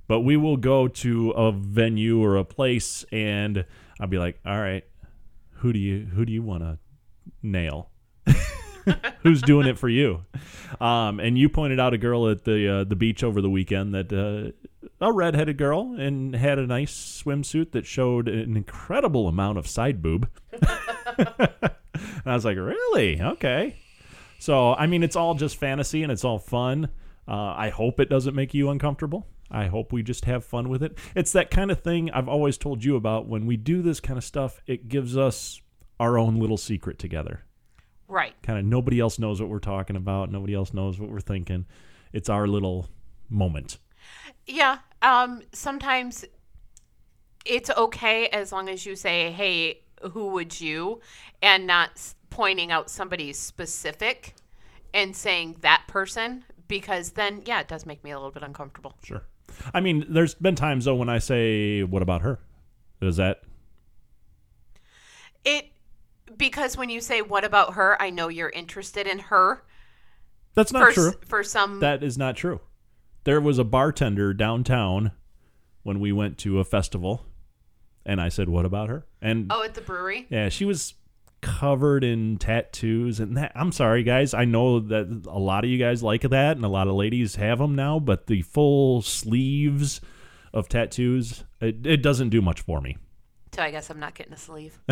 But 0.08 0.22
we 0.22 0.36
will 0.38 0.58
go 0.58 0.88
to 0.88 1.32
a 1.32 1.52
venue 1.52 2.22
or 2.22 2.36
a 2.36 2.44
place, 2.44 3.06
and 3.12 3.66
I'll 4.00 4.08
be 4.08 4.18
like, 4.18 4.40
"All 4.46 4.60
right, 4.60 4.84
who 5.60 5.74
do 5.74 5.80
you 5.80 6.08
who 6.14 6.26
do 6.26 6.32
you 6.32 6.44
want 6.44 6.64
to 6.64 6.78
nail?" 7.42 7.92
Who's 9.22 9.42
doing 9.42 9.68
it 9.68 9.78
for 9.78 9.90
you? 9.90 10.26
Um, 10.80 11.20
and 11.20 11.38
you 11.38 11.50
pointed 11.50 11.80
out 11.80 11.94
a 11.94 11.98
girl 11.98 12.30
at 12.30 12.44
the 12.46 12.80
uh, 12.80 12.84
the 12.84 12.96
beach 12.96 13.24
over 13.24 13.42
the 13.42 13.50
weekend 13.50 13.94
that 13.94 14.12
uh, 14.12 14.52
a 15.02 15.12
redheaded 15.12 15.58
girl 15.58 15.96
and 15.98 16.36
had 16.36 16.60
a 16.60 16.66
nice 16.66 17.22
swimsuit 17.24 17.72
that 17.72 17.86
showed 17.86 18.28
an 18.28 18.56
incredible 18.56 19.28
amount 19.28 19.58
of 19.58 19.68
side 19.68 20.02
boob. 20.02 20.30
and 20.52 20.68
I 22.26 22.34
was 22.34 22.46
like, 22.46 22.58
really? 22.58 23.22
Okay. 23.22 23.76
So 24.40 24.74
I 24.74 24.88
mean, 24.88 25.04
it's 25.04 25.16
all 25.16 25.36
just 25.36 25.58
fantasy 25.58 26.04
and 26.04 26.12
it's 26.12 26.24
all 26.24 26.40
fun. 26.40 26.90
Uh, 27.28 27.54
I 27.56 27.70
hope 27.70 28.00
it 28.00 28.10
doesn't 28.10 28.36
make 28.36 28.54
you 28.54 28.70
uncomfortable. 28.70 29.28
I 29.52 29.68
hope 29.68 29.92
we 29.92 30.04
just 30.04 30.26
have 30.26 30.46
fun 30.46 30.70
with 30.70 30.84
it. 30.84 30.98
It's 31.16 31.32
that 31.32 31.50
kind 31.52 31.72
of 31.72 31.82
thing 31.82 32.12
I've 32.12 32.28
always 32.30 32.58
told 32.58 32.84
you 32.84 32.96
about. 32.96 33.28
When 33.28 33.46
we 33.46 33.58
do 33.58 33.82
this 33.82 34.00
kind 34.00 34.18
of 34.18 34.24
stuff, 34.24 34.62
it 34.68 34.88
gives 34.90 35.18
us 35.18 35.62
our 36.00 36.18
own 36.18 36.40
little 36.40 36.58
secret 36.58 36.98
together 37.00 37.44
Right. 38.08 38.34
kind 38.42 38.58
of 38.58 38.66
nobody 38.66 39.00
else 39.00 39.20
knows 39.20 39.42
what 39.42 39.50
we're 39.50 39.60
talking 39.60 39.96
about 39.98 40.32
nobody 40.32 40.54
else 40.54 40.74
knows 40.74 40.98
what 41.00 41.10
we're 41.10 41.20
thinking 41.20 41.66
it's 42.14 42.30
our 42.30 42.48
little 42.48 42.90
moment 43.30 43.78
Yeah. 44.48 44.78
Um 45.02 45.42
sometimes 45.52 46.24
it's 47.46 47.70
okay 47.70 48.28
as 48.28 48.52
long 48.52 48.70
as 48.70 48.86
you 48.86 48.96
say, 48.96 49.32
"Hey, 49.32 49.82
who 50.12 50.28
would 50.30 50.60
you?" 50.62 51.02
and 51.42 51.68
not 51.68 52.14
pointing 52.30 52.72
out 52.72 52.90
somebody 52.90 53.34
specific 53.34 54.36
and 54.94 55.16
saying 55.16 55.58
that 55.62 55.84
person 55.88 56.46
because 56.68 57.12
then 57.12 57.42
yeah, 57.46 57.60
it 57.60 57.68
does 57.68 57.86
make 57.86 58.04
me 58.04 58.12
a 58.12 58.16
little 58.18 58.32
bit 58.32 58.44
uncomfortable. 58.44 58.96
sure 59.04 59.24
i 59.74 59.80
mean 59.80 60.06
there's 60.10 60.34
been 60.36 60.56
times 60.56 60.86
though 60.86 60.96
when 60.96 61.10
i 61.10 61.18
say 61.18 61.84
what 61.84 62.02
about 62.02 62.22
her? 62.22 62.40
Is 63.02 63.16
that 63.18 63.42
It 65.46 65.72
because 66.38 66.78
when 66.78 66.90
you 66.90 67.02
say 67.02 67.22
what 67.22 67.44
about 67.44 67.74
her, 67.74 68.02
I 68.02 68.10
know 68.10 68.28
you're 68.28 68.50
interested 68.50 69.08
in 69.08 69.20
her. 69.20 69.64
That's 70.54 70.72
not 70.74 70.88
for 70.88 70.94
true. 70.94 71.14
for 71.26 71.44
some 71.44 71.80
that 71.80 72.04
is 72.04 72.18
not 72.18 72.36
true. 72.36 72.60
There 73.24 73.40
was 73.42 73.58
a 73.58 73.64
bartender 73.64 74.34
downtown 74.34 75.12
when 75.84 76.00
we 76.00 76.12
went 76.12 76.38
to 76.40 76.60
a 76.60 76.64
festival 76.64 77.26
and 78.06 78.20
i 78.20 78.28
said 78.30 78.50
what 78.50 78.66
about 78.66 78.90
her? 78.90 79.06
And 79.22 79.48
Oh, 79.50 79.64
at 79.64 79.74
the 79.76 79.82
brewery? 79.82 80.28
Yeah, 80.30 80.50
she 80.50 80.66
was 80.66 80.94
covered 81.42 82.04
in 82.04 82.38
tattoos 82.38 83.20
and 83.20 83.38
that 83.38 83.52
I'm 83.56 83.72
sorry 83.72 84.04
guys, 84.04 84.34
I 84.34 84.46
know 84.46 84.80
that 84.80 85.24
a 85.28 85.40
lot 85.40 85.64
of 85.64 85.70
you 85.70 85.78
guys 85.78 86.04
like 86.04 86.22
that 86.22 86.56
and 86.58 86.66
a 86.66 86.70
lot 86.70 86.88
of 86.88 86.96
ladies 86.96 87.36
have 87.36 87.60
them 87.60 87.76
now, 87.76 88.00
but 88.00 88.28
the 88.28 88.42
full 88.42 89.02
sleeves 89.02 90.02
of 90.54 90.68
tattoos 90.68 91.44
it, 91.62 91.86
it 91.86 92.02
doesn't 92.02 92.30
do 92.30 92.42
much 92.42 92.62
for 92.62 92.82
me. 92.82 92.98
So 93.56 93.64
I 93.64 93.72
guess 93.72 93.90
I'm 93.90 94.00
not 94.00 94.14
getting 94.14 94.34
a 94.34 94.38
sleeve. 94.38 94.80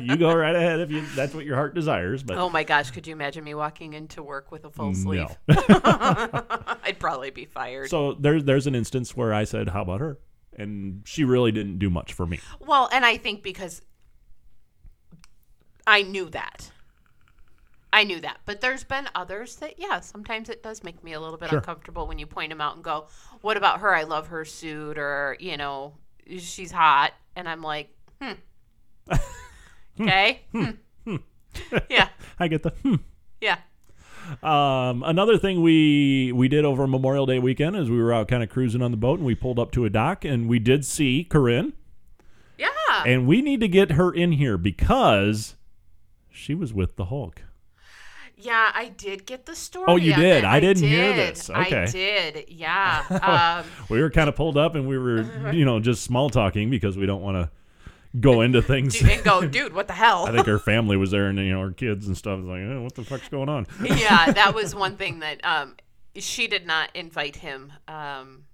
you 0.00 0.16
go 0.16 0.34
right 0.34 0.54
ahead 0.56 0.80
if 0.80 0.90
you 0.90 1.04
that's 1.14 1.34
what 1.34 1.44
your 1.44 1.56
heart 1.56 1.74
desires, 1.74 2.22
but 2.22 2.38
Oh 2.38 2.48
my 2.48 2.64
gosh, 2.64 2.90
could 2.90 3.06
you 3.06 3.12
imagine 3.12 3.44
me 3.44 3.54
walking 3.54 3.92
into 3.92 4.22
work 4.22 4.50
with 4.50 4.64
a 4.64 4.70
full 4.70 4.94
sleeve? 4.94 5.28
no. 5.48 5.56
I'd 6.84 6.96
probably 6.98 7.30
be 7.30 7.44
fired. 7.44 7.90
so 7.90 8.14
there's 8.14 8.44
there's 8.44 8.66
an 8.66 8.74
instance 8.74 9.16
where 9.16 9.34
I 9.34 9.44
said, 9.44 9.68
"How 9.68 9.82
about 9.82 10.00
her?" 10.00 10.18
and 10.56 11.02
she 11.04 11.24
really 11.24 11.52
didn't 11.52 11.78
do 11.78 11.88
much 11.90 12.12
for 12.12 12.26
me. 12.26 12.40
Well, 12.60 12.88
and 12.92 13.04
I 13.04 13.16
think 13.16 13.42
because 13.42 13.80
I 15.86 16.02
knew 16.02 16.28
that. 16.30 16.70
I 17.92 18.04
knew 18.04 18.20
that. 18.20 18.38
But 18.46 18.60
there's 18.60 18.84
been 18.84 19.08
others 19.14 19.56
that, 19.56 19.74
yeah, 19.78 20.00
sometimes 20.00 20.48
it 20.48 20.62
does 20.62 20.82
make 20.82 21.02
me 21.04 21.12
a 21.12 21.20
little 21.20 21.36
bit 21.36 21.50
Sure. 21.50 21.58
uncomfortable 21.58 22.06
when 22.06 22.18
you 22.18 22.26
point 22.26 22.50
them 22.50 22.60
out 22.60 22.74
and 22.74 22.82
go, 22.84 23.06
what 23.42 23.56
about 23.56 23.80
her? 23.80 23.94
I 23.94 24.04
love 24.04 24.28
her 24.28 24.44
suit, 24.44 24.96
or, 24.96 25.36
you 25.40 25.56
know, 25.58 25.94
she's 26.38 26.72
hot. 26.72 27.12
And 27.36 27.48
I'm 27.48 27.60
like, 27.62 27.90
hmm. 28.20 28.32
okay. 30.00 30.40
Hmm. 30.52 30.70
yeah. 31.90 32.08
I 32.38 32.48
get 32.48 32.62
the 32.62 32.70
hmm. 32.70 32.94
Yeah. 33.40 33.58
Um, 34.42 35.02
another 35.02 35.36
thing 35.36 35.62
we 35.62 36.30
we 36.32 36.46
did 36.48 36.64
over 36.64 36.86
Memorial 36.86 37.26
Day 37.26 37.38
weekend 37.40 37.74
is 37.76 37.90
we 37.90 38.00
were 38.00 38.12
out 38.12 38.28
kind 38.28 38.42
of 38.42 38.48
cruising 38.48 38.80
on 38.80 38.90
the 38.92 38.96
boat 38.96 39.18
and 39.18 39.26
we 39.26 39.34
pulled 39.34 39.58
up 39.58 39.72
to 39.72 39.84
a 39.84 39.90
dock 39.90 40.24
and 40.24 40.48
we 40.48 40.58
did 40.60 40.84
see 40.84 41.24
Corinne 41.24 41.72
Yeah. 42.56 42.68
and 43.04 43.26
we 43.26 43.42
need 43.42 43.60
to 43.60 43.68
get 43.68 43.92
her 43.92 44.12
in 44.12 44.32
here 44.32 44.56
because 44.56 45.56
she 46.32 46.54
was 46.54 46.72
with 46.72 46.96
the 46.96 47.06
Hulk. 47.06 47.42
Yeah, 48.36 48.72
I 48.74 48.88
did 48.88 49.26
get 49.26 49.46
the 49.46 49.54
story. 49.54 49.86
Oh, 49.88 49.96
you 49.96 50.14
did? 50.14 50.44
I 50.44 50.58
didn't 50.58 50.82
hear 50.82 51.14
did. 51.14 51.34
this. 51.34 51.50
Okay. 51.50 51.82
I 51.82 51.86
did. 51.86 52.44
Yeah. 52.48 53.62
Um, 53.64 53.70
We 53.88 54.00
were 54.00 54.10
kind 54.10 54.28
of 54.28 54.34
pulled 54.36 54.56
up 54.56 54.74
and 54.74 54.88
we 54.88 54.98
were 54.98 55.50
you 55.52 55.64
know 55.64 55.80
just 55.80 56.02
small 56.02 56.30
talking 56.30 56.70
because 56.70 56.96
we 56.96 57.06
don't 57.06 57.22
want 57.22 57.36
to 57.36 57.50
go 58.18 58.40
into 58.40 58.60
things. 58.60 58.98
dude, 58.98 59.10
and 59.10 59.24
go, 59.24 59.46
dude, 59.46 59.74
what 59.74 59.86
the 59.86 59.92
hell? 59.94 60.26
I 60.26 60.32
think 60.32 60.46
her 60.46 60.58
family 60.58 60.96
was 60.96 61.10
there 61.10 61.28
and 61.28 61.38
you 61.38 61.52
know 61.52 61.60
her 61.60 61.72
kids 61.72 62.06
and 62.06 62.16
stuff 62.16 62.38
was 62.38 62.46
like, 62.46 62.60
oh, 62.62 62.82
what 62.82 62.94
the 62.94 63.04
fuck's 63.04 63.28
going 63.28 63.48
on? 63.48 63.66
yeah, 63.82 64.32
that 64.32 64.54
was 64.54 64.74
one 64.74 64.96
thing 64.96 65.20
that 65.20 65.44
um 65.44 65.76
she 66.16 66.46
did 66.46 66.66
not 66.66 66.90
invite 66.94 67.36
him. 67.36 67.72
Um, 67.88 68.44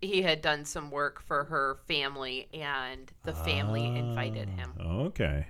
he 0.00 0.22
had 0.22 0.40
done 0.40 0.64
some 0.64 0.90
work 0.90 1.20
for 1.20 1.44
her 1.44 1.78
family, 1.86 2.48
and 2.54 3.12
the 3.24 3.34
family 3.34 3.84
invited 3.84 4.48
him. 4.48 4.72
Okay. 4.80 5.46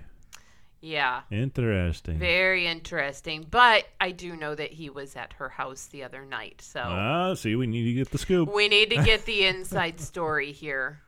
Yeah. 0.81 1.21
Interesting. 1.31 2.17
Very 2.17 2.65
interesting. 2.65 3.45
But 3.49 3.85
I 3.99 4.11
do 4.11 4.35
know 4.35 4.55
that 4.55 4.71
he 4.71 4.89
was 4.89 5.15
at 5.15 5.33
her 5.33 5.49
house 5.49 5.85
the 5.85 6.03
other 6.03 6.25
night. 6.25 6.61
So 6.61 6.79
Ah, 6.83 7.33
see, 7.35 7.55
we 7.55 7.67
need 7.67 7.85
to 7.85 7.93
get 7.93 8.09
the 8.11 8.17
scoop. 8.17 8.51
we 8.53 8.67
need 8.67 8.89
to 8.89 9.03
get 9.03 9.25
the 9.25 9.45
inside 9.45 9.99
story 9.99 10.51
here. 10.51 11.01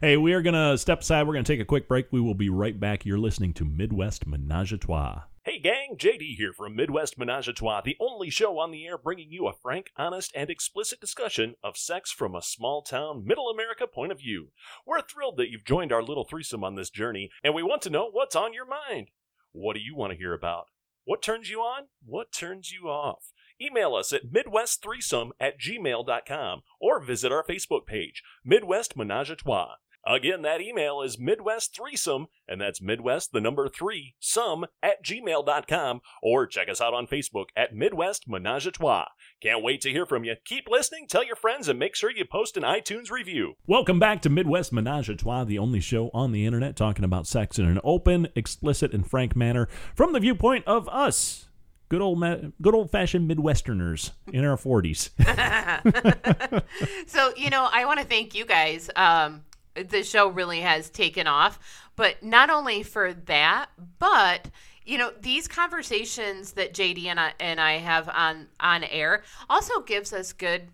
Hey, 0.00 0.16
we 0.16 0.32
are 0.32 0.42
going 0.42 0.54
to 0.54 0.76
step 0.78 1.02
aside. 1.02 1.26
We're 1.26 1.34
going 1.34 1.44
to 1.44 1.52
take 1.52 1.60
a 1.60 1.64
quick 1.64 1.86
break. 1.86 2.06
We 2.10 2.20
will 2.20 2.34
be 2.34 2.48
right 2.48 2.78
back. 2.78 3.06
You're 3.06 3.18
listening 3.18 3.52
to 3.54 3.64
Midwest 3.64 4.26
Menage 4.26 4.72
a 4.72 4.78
Trois. 4.78 5.20
Hey 5.44 5.58
gang, 5.58 5.96
JD 5.96 6.36
here 6.36 6.52
from 6.52 6.76
Midwest 6.76 7.18
Menage 7.18 7.48
a 7.48 7.52
Trois, 7.52 7.80
the 7.80 7.96
only 7.98 8.30
show 8.30 8.60
on 8.60 8.70
the 8.70 8.86
air 8.86 8.96
bringing 8.96 9.32
you 9.32 9.48
a 9.48 9.52
frank, 9.52 9.90
honest, 9.96 10.30
and 10.36 10.48
explicit 10.48 11.00
discussion 11.00 11.56
of 11.64 11.76
sex 11.76 12.12
from 12.12 12.36
a 12.36 12.42
small 12.42 12.80
town, 12.80 13.24
middle 13.26 13.48
America 13.48 13.88
point 13.88 14.12
of 14.12 14.20
view. 14.20 14.52
We're 14.86 15.00
thrilled 15.00 15.38
that 15.38 15.50
you've 15.50 15.64
joined 15.64 15.90
our 15.90 16.00
little 16.00 16.22
threesome 16.22 16.62
on 16.62 16.76
this 16.76 16.90
journey, 16.90 17.28
and 17.42 17.56
we 17.56 17.64
want 17.64 17.82
to 17.82 17.90
know 17.90 18.08
what's 18.08 18.36
on 18.36 18.54
your 18.54 18.66
mind. 18.66 19.08
What 19.50 19.74
do 19.74 19.80
you 19.80 19.96
want 19.96 20.12
to 20.12 20.16
hear 20.16 20.32
about? 20.32 20.66
What 21.04 21.22
turns 21.22 21.50
you 21.50 21.58
on? 21.58 21.88
What 22.06 22.30
turns 22.30 22.70
you 22.70 22.88
off? 22.88 23.32
Email 23.60 23.96
us 23.96 24.12
at 24.12 24.30
MidwestThreesome 24.32 25.30
at 25.40 25.58
gmail.com 25.58 26.62
or 26.80 27.00
visit 27.00 27.32
our 27.32 27.42
Facebook 27.42 27.84
page, 27.84 28.22
Midwest 28.44 28.96
Menage 28.96 29.30
a 29.30 29.34
Trois. 29.34 29.74
Again, 30.04 30.42
that 30.42 30.60
email 30.60 31.00
is 31.00 31.16
Midwest 31.16 31.76
Threesome, 31.76 32.26
and 32.48 32.60
that's 32.60 32.82
Midwest, 32.82 33.30
the 33.32 33.40
number 33.40 33.68
three, 33.68 34.16
some 34.18 34.66
at 34.82 35.04
gmail.com, 35.04 36.00
or 36.20 36.46
check 36.48 36.68
us 36.68 36.80
out 36.80 36.92
on 36.92 37.06
Facebook 37.06 37.46
at 37.56 37.72
Midwest 37.72 38.24
Menage 38.26 38.66
a 38.66 38.72
Trois. 38.72 39.06
Can't 39.40 39.62
wait 39.62 39.80
to 39.82 39.92
hear 39.92 40.04
from 40.04 40.24
you. 40.24 40.34
Keep 40.44 40.64
listening, 40.68 41.06
tell 41.06 41.24
your 41.24 41.36
friends, 41.36 41.68
and 41.68 41.78
make 41.78 41.94
sure 41.94 42.10
you 42.10 42.24
post 42.24 42.56
an 42.56 42.64
iTunes 42.64 43.12
review. 43.12 43.54
Welcome 43.68 44.00
back 44.00 44.20
to 44.22 44.28
Midwest 44.28 44.72
Menage 44.72 45.08
a 45.08 45.14
Trois, 45.14 45.44
the 45.44 45.58
only 45.58 45.78
show 45.78 46.10
on 46.12 46.32
the 46.32 46.46
internet 46.46 46.74
talking 46.74 47.04
about 47.04 47.28
sex 47.28 47.56
in 47.60 47.66
an 47.66 47.78
open, 47.84 48.26
explicit, 48.34 48.92
and 48.92 49.08
frank 49.08 49.36
manner 49.36 49.68
from 49.94 50.12
the 50.12 50.20
viewpoint 50.20 50.66
of 50.66 50.88
us. 50.88 51.46
Good 51.88 52.00
old, 52.00 52.18
ma- 52.18 52.38
good 52.60 52.74
old 52.74 52.90
fashioned 52.90 53.30
Midwesterners 53.30 54.10
in 54.32 54.44
our 54.44 54.56
forties. 54.56 55.10
So, 57.06 57.32
you 57.36 57.50
know, 57.50 57.68
I 57.70 57.84
want 57.84 58.00
to 58.00 58.06
thank 58.06 58.34
you 58.34 58.46
guys. 58.46 58.88
Um, 58.96 59.44
the 59.74 60.02
show 60.02 60.28
really 60.28 60.60
has 60.60 60.90
taken 60.90 61.26
off, 61.26 61.58
but 61.96 62.22
not 62.22 62.50
only 62.50 62.82
for 62.82 63.12
that, 63.12 63.70
but 63.98 64.50
you 64.84 64.98
know, 64.98 65.12
these 65.20 65.46
conversations 65.46 66.52
that 66.52 66.74
JD 66.74 67.06
and 67.06 67.20
I 67.20 67.34
and 67.38 67.60
I 67.60 67.78
have 67.78 68.08
on 68.08 68.48
on 68.58 68.84
air 68.84 69.22
also 69.48 69.80
gives 69.80 70.12
us 70.12 70.32
good 70.32 70.68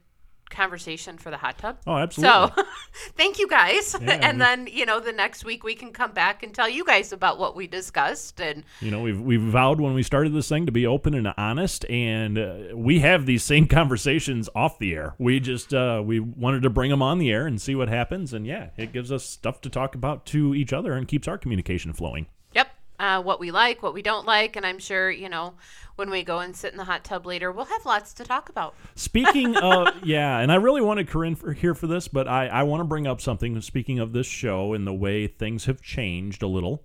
conversation 0.51 1.19
for 1.19 1.31
the 1.31 1.37
hot 1.37 1.59
tub. 1.59 1.79
Oh, 1.87 1.97
absolutely. 1.97 2.53
So, 2.57 2.65
thank 3.17 3.39
you 3.39 3.49
guys. 3.49 3.97
Yeah, 4.01 4.13
and 4.23 4.39
we- 4.39 4.45
then, 4.45 4.67
you 4.67 4.87
know, 4.87 5.01
the 5.01 5.13
next 5.13 5.45
week 5.45 5.65
we 5.65 5.75
can 5.75 5.93
come 5.93 6.13
back 6.13 6.43
and 6.43 6.55
tell 6.55 6.69
you 6.69 6.85
guys 6.85 7.13
about 7.13 7.39
what 7.39 7.55
we 7.57 7.67
discussed 7.67 8.41
and 8.41 8.65
You 8.81 8.91
know, 8.91 9.01
we've 9.03 9.21
we've 9.21 9.41
vowed 9.43 9.81
when 9.81 9.95
we 9.95 10.03
started 10.03 10.33
this 10.33 10.49
thing 10.49 10.67
to 10.67 10.73
be 10.73 10.87
open 10.87 11.15
and 11.15 11.33
honest, 11.37 11.85
and 11.91 12.39
uh, 12.39 12.57
we 12.75 13.01
have 13.01 13.27
these 13.27 13.43
same 13.45 13.67
conversations 13.79 14.49
off 14.55 14.79
the 14.79 14.95
air. 14.95 15.15
We 15.19 15.41
just 15.41 15.73
uh, 15.75 16.03
we 16.05 16.21
wanted 16.21 16.63
to 16.63 16.71
bring 16.71 16.91
them 16.91 17.03
on 17.03 17.19
the 17.19 17.31
air 17.31 17.47
and 17.47 17.61
see 17.61 17.75
what 17.75 17.89
happens, 17.89 18.33
and 18.33 18.47
yeah, 18.47 18.71
it 18.77 18.93
gives 18.93 19.13
us 19.13 19.25
stuff 19.25 19.61
to 19.63 19.71
talk 19.71 19.95
about 19.95 20.27
to 20.27 20.55
each 20.55 20.73
other 20.73 20.93
and 20.93 21.07
keeps 21.09 21.29
our 21.29 21.39
communication 21.39 21.93
flowing. 21.93 22.27
Uh, 22.99 23.23
what 23.23 23.39
we 23.39 23.51
like, 23.51 23.83
what 23.83 23.95
we 23.95 24.03
don't 24.03 24.27
like, 24.27 24.57
and 24.57 24.67
I'm 24.67 24.79
sure 24.79 25.11
you 25.11 25.29
know 25.29 25.55
when 25.99 26.11
we 26.11 26.23
go 26.23 26.39
and 26.39 26.55
sit 26.55 26.71
in 26.73 26.79
the 26.79 26.85
hot 26.85 27.03
tub 27.05 27.27
later, 27.27 27.51
we'll 27.51 27.65
have 27.65 27.85
lots 27.85 28.13
to 28.15 28.25
talk 28.25 28.49
about. 28.49 28.75
Speaking 28.95 29.57
of, 29.63 30.05
yeah, 30.05 30.39
and 30.39 30.53
I 30.53 30.55
really 30.57 30.81
wanted 30.81 31.09
Corinne 31.09 31.35
for, 31.35 31.53
here 31.53 31.75
for 31.75 31.89
this, 31.89 32.07
but 32.07 32.29
I, 32.29 32.47
I 32.47 32.63
want 32.63 32.81
to 32.81 32.85
bring 32.85 33.07
up 33.07 33.21
something. 33.21 33.61
Speaking 33.61 33.99
of 33.99 34.13
this 34.13 34.27
show 34.27 34.75
and 34.75 34.87
the 34.87 34.95
way 34.95 35.27
things 35.27 35.65
have 35.67 35.83
changed 35.83 36.43
a 36.43 36.47
little, 36.47 36.85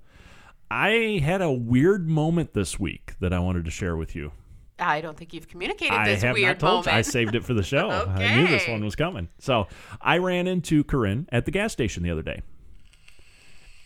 I 0.72 1.20
had 1.24 1.44
a 1.44 1.52
weird 1.52 2.10
moment 2.10 2.54
this 2.54 2.80
week 2.80 3.14
that 3.20 3.32
I 3.32 3.40
wanted 3.40 3.66
to 3.66 3.72
share 3.72 3.96
with 3.96 4.16
you. 4.16 4.32
I 4.80 5.02
don't 5.02 5.16
think 5.16 5.34
you've 5.34 5.48
communicated 5.48 5.94
I 5.94 6.08
this 6.08 6.24
have 6.24 6.34
weird 6.34 6.60
not 6.60 6.68
told. 6.68 6.86
moment. 6.88 6.98
I 6.98 7.04
saved 7.04 7.36
it 7.36 7.44
for 7.44 7.54
the 7.54 7.62
show. 7.64 7.92
okay. 7.92 8.26
I 8.26 8.36
knew 8.36 8.48
this 8.48 8.68
one 8.68 8.84
was 8.84 8.96
coming. 8.96 9.30
So 9.38 9.68
I 10.02 10.18
ran 10.18 10.48
into 10.48 10.84
Corinne 10.84 11.30
at 11.32 11.46
the 11.46 11.52
gas 11.52 11.72
station 11.72 12.02
the 12.02 12.10
other 12.10 12.24
day. 12.24 12.42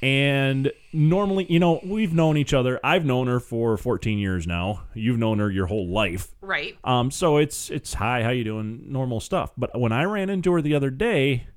And 0.01 0.71
normally, 0.93 1.47
you 1.49 1.59
know, 1.59 1.79
we've 1.83 2.13
known 2.13 2.37
each 2.37 2.53
other. 2.53 2.79
I've 2.83 3.03
known 3.03 3.27
her 3.27 3.39
for 3.39 3.77
14 3.77 4.19
years 4.19 4.45
now. 4.45 4.83
You've 4.93 5.17
known 5.17 5.39
her 5.39 5.49
your 5.49 5.65
whole 5.65 5.87
life. 5.89 6.27
right. 6.41 6.77
Um, 6.83 7.09
so 7.09 7.37
it's 7.37 7.69
it's 7.71 7.95
hi, 7.95 8.21
how 8.21 8.29
you 8.29 8.43
doing? 8.43 8.83
Normal 8.91 9.19
stuff. 9.19 9.51
But 9.57 9.79
when 9.79 9.91
I 9.91 10.03
ran 10.03 10.29
into 10.29 10.51
her 10.53 10.61
the 10.61 10.75
other 10.75 10.91
day, 10.91 11.47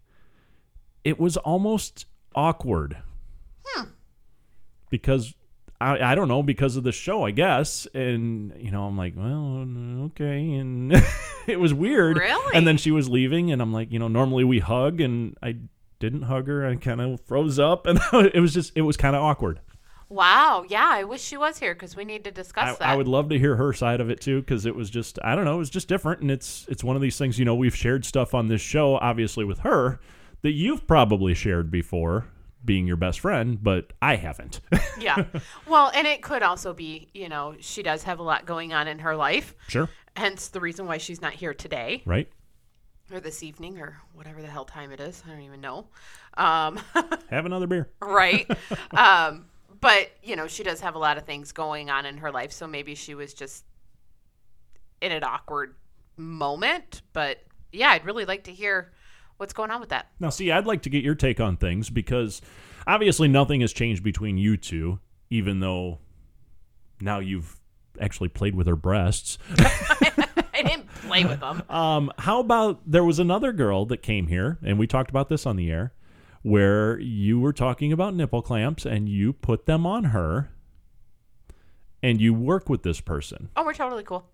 it 1.05 1.21
was 1.21 1.37
almost 1.37 2.07
awkward. 2.35 2.97
Hmm. 3.65 3.89
Because 4.89 5.35
I, 5.81 6.13
I 6.13 6.15
don't 6.15 6.29
know 6.29 6.43
because 6.43 6.77
of 6.77 6.85
the 6.85 6.93
show, 6.93 7.25
I 7.25 7.31
guess. 7.31 7.87
And 7.95 8.55
you 8.59 8.71
know, 8.71 8.85
I'm 8.85 8.97
like, 8.97 9.15
well, 9.17 9.67
okay, 10.07 10.55
and 10.55 10.93
it 11.47 11.59
was 11.59 11.73
weird. 11.75 12.19
Really? 12.19 12.57
And 12.57 12.67
then 12.67 12.77
she 12.77 12.91
was 12.91 13.09
leaving, 13.09 13.53
and 13.53 13.61
I'm 13.61 13.73
like, 13.73 13.91
you 13.93 13.99
know, 13.99 14.09
normally 14.09 14.45
we 14.45 14.61
hug, 14.61 15.01
and 15.01 15.37
I 15.43 15.57
didn't 16.01 16.23
hug 16.23 16.49
her. 16.49 16.67
I 16.67 16.75
kind 16.75 17.01
of 17.01 17.21
froze 17.21 17.61
up, 17.61 17.87
and 17.87 18.01
it 18.13 18.41
was 18.41 18.53
just 18.53 18.73
it 18.75 18.83
was 18.83 18.97
kind 18.97 19.15
of 19.15 19.23
awkward. 19.23 19.61
Wow. 20.09 20.65
Yeah, 20.69 20.89
I 20.91 21.05
wish 21.05 21.23
she 21.23 21.37
was 21.37 21.61
here 21.61 21.73
because 21.73 21.95
we 21.95 22.05
need 22.05 22.25
to 22.25 22.33
discuss 22.33 22.71
I, 22.71 22.73
that. 22.73 22.89
I 22.89 22.97
would 22.97 23.07
love 23.07 23.29
to 23.29 23.39
hear 23.39 23.55
her 23.55 23.73
side 23.73 24.01
of 24.01 24.11
it 24.11 24.21
too, 24.21 24.41
because 24.41 24.67
it 24.67 24.75
was 24.75 24.91
just 24.91 25.21
I 25.23 25.37
don't 25.37 25.45
know, 25.45 25.55
it 25.55 25.59
was 25.59 25.71
just 25.71 25.87
different, 25.87 26.21
and 26.21 26.31
it's 26.33 26.67
it's 26.69 26.83
one 26.83 26.97
of 26.97 27.03
these 27.03 27.17
things. 27.17 27.39
You 27.39 27.45
know, 27.45 27.55
we've 27.55 27.77
shared 27.77 28.05
stuff 28.05 28.35
on 28.35 28.49
this 28.49 28.61
show, 28.61 28.97
obviously 28.97 29.45
with 29.45 29.61
her, 29.61 30.01
that 30.43 30.53
you've 30.53 30.87
probably 30.89 31.35
shared 31.35 31.71
before, 31.71 32.27
being 32.65 32.89
your 32.89 32.97
best 32.97 33.21
friend, 33.21 33.63
but 33.63 33.93
I 34.03 34.17
haven't. 34.17 34.61
yeah. 34.99 35.25
Well, 35.69 35.93
and 35.95 36.07
it 36.07 36.23
could 36.23 36.43
also 36.43 36.75
be, 36.75 37.09
you 37.15 37.29
know, 37.29 37.55
she 37.61 37.83
does 37.83 38.03
have 38.03 38.19
a 38.19 38.23
lot 38.23 38.47
going 38.47 38.73
on 38.73 38.89
in 38.89 38.99
her 39.01 39.15
life. 39.15 39.55
sure, 39.69 39.89
Hence 40.17 40.49
the 40.49 40.61
reason 40.61 40.87
why 40.87 40.99
she's 40.99 41.23
not 41.23 41.35
here 41.35 41.55
today 41.55 42.03
right? 42.05 42.29
Or 43.13 43.21
this 43.21 43.43
evening 43.43 43.79
or 43.79 43.97
whatever 44.15 44.41
the 44.41 44.49
hell 44.49 44.65
time 44.65 44.93
it 44.93 45.01
is. 45.01 45.23
I 45.27 45.31
don't 45.31 45.43
even 45.43 45.61
know. 45.61 45.87
Um, 46.37 46.81
Have 47.31 47.47
another 47.47 47.67
beer. 47.67 47.89
right? 48.01 48.49
um, 48.97 49.47
but 49.81 50.11
you 50.23 50.37
know, 50.37 50.47
she 50.47 50.63
does 50.63 50.81
have 50.81 50.95
a 50.95 50.99
lot 50.99 51.17
of 51.19 51.25
things 51.25 51.53
going 51.53 51.91
on 51.91 52.07
in 52.07 52.19
her 52.19 52.31
life, 52.31 52.53
so 52.53 52.67
maybe 52.67 52.95
she 52.95 53.15
was 53.15 53.35
just 53.35 53.65
in 55.01 55.13
an 55.13 55.25
awkward 55.25 55.75
moment. 56.17 57.03
But 57.13 57.39
yeah, 57.73 57.91
I'd 57.91 58.05
really 58.05 58.25
like 58.25 58.45
to 58.45 58.53
hear 58.53 58.93
what's 59.39 59.53
going 59.53 59.71
on 59.71 59.81
with 59.81 59.89
that. 59.89 60.07
Now, 60.21 60.29
see, 60.31 60.51
I'd 60.51 60.67
like 60.67 60.83
to 60.83 60.91
get 60.91 61.03
your 61.03 61.15
take 61.15 61.41
on 61.41 61.57
things 61.57 61.89
because 61.89 62.43
obviously 62.87 63.27
nothing 63.29 63.63
has 63.63 63.73
changed 63.73 64.03
between 64.03 64.37
you 64.37 64.57
two, 64.57 65.01
even 65.31 65.61
though 65.61 65.99
now 67.01 67.19
you've 67.21 67.57
actually 68.01 68.29
played 68.29 68.55
with 68.55 68.67
her 68.67 68.77
breasts. 68.77 69.39
Play 71.11 71.25
with 71.25 71.41
them. 71.41 71.63
Um, 71.71 72.11
how 72.19 72.41
about 72.41 72.81
there 72.87 73.05
was 73.05 73.19
another 73.19 73.53
girl 73.53 73.85
that 73.87 74.03
came 74.03 74.27
here, 74.29 74.59
and 74.65 74.79
we 74.79 74.87
talked 74.87 75.11
about 75.11 75.29
this 75.29 75.45
on 75.47 75.57
the 75.57 75.71
air, 75.71 75.93
where 76.43 76.99
you 76.99 77.39
were 77.39 77.53
talking 77.53 77.93
about 77.93 78.15
nipple 78.15 78.43
clamps 78.43 78.87
and 78.87 79.09
you 79.09 79.33
put 79.33 79.67
them 79.67 79.87
on 79.87 80.05
her, 80.05 80.51
and 82.03 82.21
you 82.21 82.33
work 82.35 82.69
with 82.69 82.83
this 82.83 83.01
person. 83.01 83.51
Oh, 83.57 83.65
we're 83.65 83.75
totally 83.75 84.03
cool. 84.05 84.27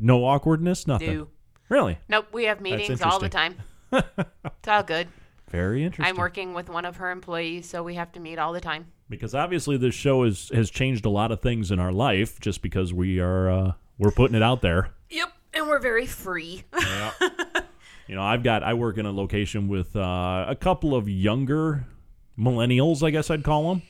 No 0.00 0.24
awkwardness, 0.24 0.86
nothing. 0.86 1.10
Do 1.10 1.28
Really? 1.68 1.98
nope. 2.08 2.26
We 2.32 2.44
have 2.44 2.60
meetings 2.60 3.00
all 3.02 3.18
the 3.18 3.28
time. 3.28 3.56
It's 3.92 4.68
all 4.68 4.82
good. 4.82 5.08
Very 5.50 5.84
interesting. 5.84 6.12
I'm 6.12 6.18
working 6.20 6.54
with 6.54 6.68
one 6.68 6.84
of 6.84 6.96
her 6.96 7.10
employees, 7.12 7.68
so 7.68 7.82
we 7.84 7.94
have 7.94 8.10
to 8.12 8.20
meet 8.20 8.36
all 8.38 8.52
the 8.52 8.60
time. 8.60 8.86
because 9.08 9.32
obviously 9.34 9.76
this 9.76 9.94
show 9.94 10.24
is, 10.24 10.50
has 10.52 10.70
changed 10.70 11.04
a 11.06 11.08
lot 11.08 11.30
of 11.30 11.40
things 11.40 11.70
in 11.70 11.78
our 11.78 11.92
life 11.92 12.40
just 12.40 12.62
because 12.62 12.92
we 12.92 13.20
are 13.20 13.48
uh, 13.48 13.72
we're 13.96 14.10
putting 14.10 14.34
it 14.34 14.42
out 14.42 14.60
there. 14.60 14.90
Yep, 15.08 15.32
and 15.56 15.66
we're 15.68 15.80
very 15.80 16.06
free. 16.06 16.62
You 18.08 18.14
know, 18.14 18.22
I've 18.22 18.44
got 18.44 18.62
I 18.62 18.74
work 18.74 18.98
in 18.98 19.06
a 19.06 19.10
location 19.10 19.66
with 19.66 19.96
uh, 19.96 20.44
a 20.46 20.54
couple 20.54 20.94
of 20.94 21.08
younger 21.08 21.88
millennials, 22.38 23.02
I 23.02 23.10
guess 23.10 23.32
I'd 23.32 23.42
call 23.42 23.68
them. 23.70 23.82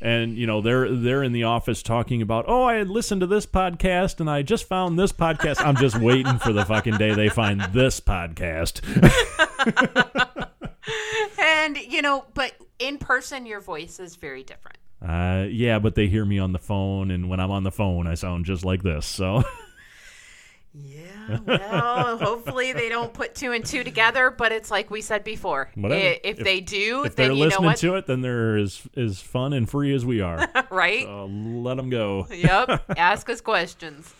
And 0.00 0.38
you 0.38 0.46
know 0.46 0.62
they're 0.62 0.90
they're 0.90 1.22
in 1.22 1.32
the 1.32 1.44
office 1.44 1.82
talking 1.82 2.22
about 2.22 2.46
oh 2.48 2.62
I 2.62 2.84
listened 2.84 3.20
to 3.20 3.26
this 3.26 3.44
podcast 3.44 4.18
and 4.18 4.30
I 4.30 4.40
just 4.40 4.66
found 4.66 4.98
this 4.98 5.12
podcast 5.12 5.62
I'm 5.62 5.76
just 5.76 6.00
waiting 6.00 6.38
for 6.38 6.54
the 6.54 6.64
fucking 6.64 6.96
day 6.96 7.12
they 7.14 7.28
find 7.28 7.60
this 7.74 8.00
podcast 8.00 8.80
and 11.38 11.76
you 11.76 12.00
know, 12.00 12.24
but 12.32 12.54
in 12.78 12.96
person, 12.96 13.44
your 13.44 13.60
voice 13.60 14.00
is 14.00 14.16
very 14.16 14.42
different. 14.42 14.78
uh, 15.06 15.44
yeah 15.50 15.78
but 15.78 15.96
they 15.96 16.06
hear 16.06 16.24
me 16.24 16.38
on 16.38 16.52
the 16.52 16.58
phone 16.58 17.10
and 17.10 17.28
when 17.28 17.40
I'm 17.40 17.50
on 17.50 17.64
the 17.64 17.72
phone 17.72 18.06
I 18.06 18.14
sound 18.14 18.46
just 18.46 18.64
like 18.64 18.82
this 18.82 19.04
so 19.04 19.42
Yeah, 20.72 21.38
well, 21.44 22.18
hopefully 22.22 22.72
they 22.72 22.88
don't 22.88 23.12
put 23.12 23.34
two 23.34 23.52
and 23.52 23.64
two 23.64 23.82
together. 23.82 24.30
But 24.30 24.52
it's 24.52 24.70
like 24.70 24.90
we 24.90 25.00
said 25.00 25.24
before. 25.24 25.70
If, 25.76 26.20
If- 26.22 26.36
they 26.38 26.60
do, 26.60 27.04
if 27.04 27.16
they're 27.16 27.28
then 27.28 27.36
you 27.36 27.42
know 27.44 27.46
listening 27.46 27.66
what, 27.66 27.76
to 27.78 27.94
it 27.96 28.06
then 28.06 28.20
they're 28.20 28.56
as 28.56 28.82
as 28.96 29.20
fun 29.20 29.52
and 29.52 29.68
free 29.68 29.92
as 29.94 30.04
we 30.06 30.20
are 30.20 30.48
right? 30.70 31.02
so 31.04 31.26
let 31.26 31.76
them 31.76 31.90
go 31.90 32.26
yep. 32.30 32.84
Ask 32.96 33.28
us 33.30 33.40
questions. 33.40 34.14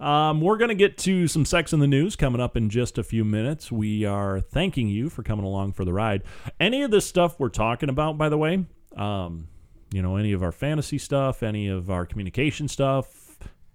Um, 0.00 0.40
we're 0.40 0.56
going 0.56 0.70
to 0.70 0.74
get 0.74 0.98
to 0.98 1.28
some 1.28 1.44
sex 1.44 1.72
in 1.72 1.78
the 1.78 1.86
news 1.86 2.16
coming 2.16 2.40
up 2.40 2.56
in 2.56 2.70
just 2.70 2.98
a 2.98 3.04
few 3.04 3.24
minutes. 3.24 3.70
We 3.70 4.04
are 4.04 4.40
thanking 4.40 4.88
you 4.88 5.08
for 5.08 5.22
coming 5.22 5.44
along 5.44 5.74
for 5.74 5.84
the 5.84 5.92
ride. 5.92 6.22
Any 6.58 6.82
of 6.82 6.90
this 6.90 7.06
stuff 7.06 7.38
we're 7.38 7.50
talking 7.50 7.88
about, 7.88 8.18
by 8.18 8.28
the 8.28 8.36
way, 8.36 8.64
um, 8.96 9.46
you 9.92 10.02
know, 10.02 10.16
any 10.16 10.32
of 10.32 10.42
our 10.42 10.50
fantasy 10.50 10.98
stuff, 10.98 11.44
any 11.44 11.68
of 11.68 11.88
our 11.88 12.04
communication 12.04 12.66
stuff, 12.66 13.21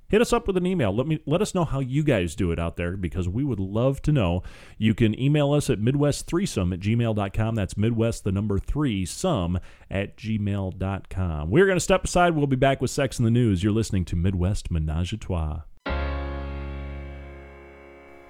hit 0.07 0.21
us 0.21 0.33
up 0.33 0.47
with 0.47 0.57
an 0.57 0.65
email. 0.65 0.95
Let 0.95 1.07
me 1.07 1.19
let 1.25 1.41
us 1.41 1.53
know 1.53 1.65
how 1.65 1.79
you 1.79 2.03
guys 2.03 2.35
do 2.35 2.51
it 2.51 2.59
out 2.59 2.77
there 2.77 2.97
because 2.97 3.27
we 3.27 3.43
would 3.43 3.59
love 3.59 4.01
to 4.03 4.11
know. 4.11 4.43
You 4.77 4.93
can 4.93 5.19
email 5.19 5.53
us 5.53 5.69
at 5.69 5.79
midwest3some 5.79 6.73
at 6.73 6.79
gmail.com. 6.79 7.55
That's 7.55 7.77
midwest 7.77 8.23
the 8.23 8.31
number 8.31 8.59
three 8.59 9.05
some 9.05 9.59
at 9.89 10.17
gmail.com. 10.17 11.49
We're 11.49 11.65
to 11.77 11.79
step 11.79 12.05
aside. 12.05 12.35
We'll 12.35 12.47
be 12.47 12.55
back 12.55 12.81
with 12.81 12.91
Sex 12.91 13.19
in 13.19 13.25
the 13.25 13.31
News. 13.31 13.63
You're 13.63 13.73
listening 13.73 14.05
to 14.05 14.15
Midwest 14.15 14.71
Menage 14.71 15.13
a 15.13 15.17
Trois. 15.17 15.61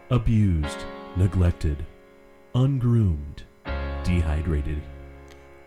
Abused, 0.09 0.85
neglected, 1.17 1.85
ungroomed, 2.55 3.43
dehydrated. 4.03 4.81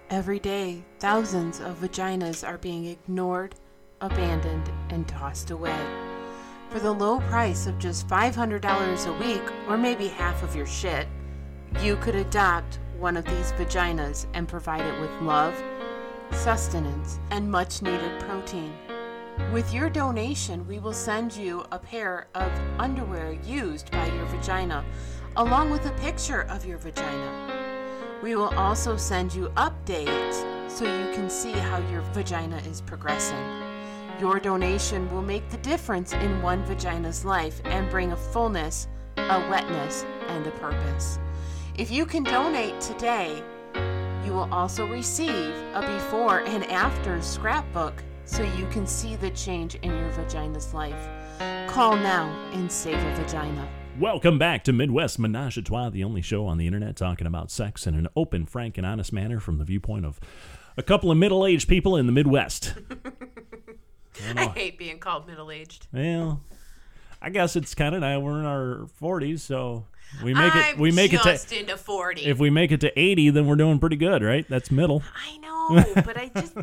Every 0.09 0.39
day, 0.39 0.83
thousands 0.99 1.61
of 1.61 1.81
vaginas 1.81 2.47
are 2.47 2.59
being 2.59 2.87
ignored, 2.87 3.55
abandoned, 4.01 4.71
and 4.89 5.07
tossed 5.07 5.51
away. 5.51 6.00
For 6.71 6.79
the 6.79 6.93
low 6.93 7.19
price 7.23 7.67
of 7.67 7.81
just 7.81 8.07
$500 8.07 9.07
a 9.07 9.13
week, 9.15 9.43
or 9.69 9.77
maybe 9.77 10.07
half 10.07 10.45
of 10.45 10.55
your 10.55 10.67
shit, 10.67 11.09
you 11.83 11.97
could 11.97 12.15
adopt 12.15 12.79
one 12.97 13.17
of 13.17 13.25
these 13.25 13.51
vaginas 13.53 14.27
and 14.35 14.47
provide 14.47 14.87
it 14.87 15.01
with 15.01 15.11
love, 15.21 15.61
sustenance, 16.31 17.19
and 17.33 17.51
much 17.51 17.83
needed 17.83 18.21
protein. 18.21 18.73
With 19.53 19.75
your 19.75 19.91
donation, 19.91 20.65
we 20.69 20.79
will 20.79 20.93
send 20.93 21.33
you 21.33 21.65
a 21.73 21.79
pair 21.79 22.29
of 22.37 22.53
underwear 22.79 23.33
used 23.45 23.91
by 23.91 24.07
your 24.07 24.27
vagina, 24.27 24.85
along 25.39 25.71
with 25.71 25.87
a 25.87 25.99
picture 25.99 26.43
of 26.43 26.65
your 26.65 26.79
vagina. 26.79 28.21
We 28.23 28.37
will 28.37 28.55
also 28.57 28.97
send 28.97 29.35
you 29.35 29.49
updates 29.57 30.71
so 30.71 30.85
you 30.85 31.13
can 31.15 31.29
see 31.29 31.51
how 31.51 31.79
your 31.91 32.03
vagina 32.13 32.59
is 32.59 32.81
progressing. 32.81 33.70
Your 34.21 34.39
donation 34.39 35.11
will 35.11 35.23
make 35.23 35.49
the 35.49 35.57
difference 35.57 36.13
in 36.13 36.43
one 36.43 36.63
vagina's 36.65 37.25
life 37.25 37.63
and 37.65 37.89
bring 37.89 38.13
a 38.13 38.17
fullness, 38.17 38.87
a 39.17 39.49
wetness, 39.49 40.05
and 40.27 40.47
a 40.47 40.51
purpose. 40.51 41.19
If 41.79 41.91
you 41.91 42.05
can 42.05 42.25
donate 42.25 42.79
today, 42.83 43.43
you 44.27 44.33
will 44.33 44.53
also 44.53 44.87
receive 44.87 45.55
a 45.73 45.81
before 45.81 46.41
and 46.41 46.65
after 46.65 47.23
scrapbook 47.23 47.95
so 48.27 48.43
you 48.43 48.67
can 48.67 48.87
see 48.87 49.17
the 49.17 49.31
change 49.31 49.77
in 49.77 49.91
your 49.91 50.11
vagina's 50.11 50.75
life. 50.75 51.09
Call 51.67 51.97
now 51.97 52.29
and 52.53 52.71
save 52.71 53.03
a 53.03 53.15
vagina. 53.15 53.67
Welcome 53.99 54.39
back 54.39 54.65
to 54.65 54.75
Midwest 54.75 55.19
Menage 55.19 55.57
a 55.57 55.63
Trois, 55.63 55.89
the 55.89 56.05
only 56.05 56.21
show 56.21 56.45
on 56.45 56.59
the 56.59 56.67
internet 56.67 56.95
talking 56.95 57.27
about 57.27 57.51
sex 57.51 57.87
in 57.87 57.95
an 57.95 58.07
open, 58.15 58.45
frank, 58.45 58.77
and 58.77 58.87
honest 58.87 59.15
manner 59.15 59.41
from 59.41 59.57
the 59.57 59.65
viewpoint 59.65 60.05
of 60.05 60.21
a 60.77 60.83
couple 60.83 61.11
of 61.11 61.17
middle 61.17 61.47
aged 61.47 61.69
people 61.69 61.97
in 61.97 62.05
the 62.05 62.13
Midwest. 62.13 62.75
I 64.37 64.47
hate 64.47 64.79
being 64.79 64.99
called 64.99 65.27
middle 65.27 65.51
aged. 65.51 65.87
Well, 65.93 66.43
I 67.23 67.31
guess 67.31 67.57
it's 67.57 67.75
kind 67.75 67.95
of 67.95 68.01
now 68.01 68.19
we're 68.21 68.39
in 68.41 68.47
our 68.47 68.87
40s, 69.01 69.41
so 69.41 69.87
we 70.23 70.35
make 70.35 70.55
it. 70.55 70.65
I'm 70.75 70.79
We 70.79 70.91
make 70.91 71.13
it 71.13 71.23
just 71.23 71.51
to. 71.51 71.61
into 71.61 71.77
40. 71.77 72.23
If 72.25 72.39
we 72.39 72.51
make 72.51 72.73
it 72.73 72.81
to 72.81 72.99
80, 72.99 73.31
then 73.31 73.47
we're 73.47 73.57
doing 73.57 73.79
pretty 73.79 73.97
good, 73.97 74.23
right? 74.23 74.47
That's 74.49 74.71
middle. 74.71 75.03
I 75.15 75.37
know, 75.39 75.85
but 76.05 76.17
I 76.17 76.31
just. 76.35 76.57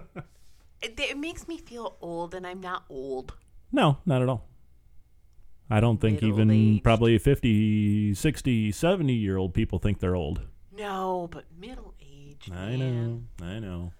It, 0.81 0.99
it 0.99 1.17
makes 1.17 1.47
me 1.47 1.57
feel 1.57 1.97
old, 2.01 2.33
and 2.35 2.45
I'm 2.45 2.59
not 2.61 2.83
old. 2.89 3.33
No, 3.71 3.97
not 4.05 4.21
at 4.21 4.29
all. 4.29 4.45
I 5.69 5.79
don't 5.79 5.99
think 5.99 6.23
even 6.23 6.47
Middle-aged. 6.47 6.83
probably 6.83 7.17
50, 7.17 8.13
60, 8.13 8.71
70 8.71 9.13
year 9.13 9.37
old 9.37 9.53
people 9.53 9.79
think 9.79 9.99
they're 9.99 10.15
old. 10.15 10.41
No, 10.75 11.27
but 11.31 11.45
middle. 11.59 11.93
I 12.51 12.75
know. 12.75 13.21
I 13.41 13.59
know. 13.59 13.91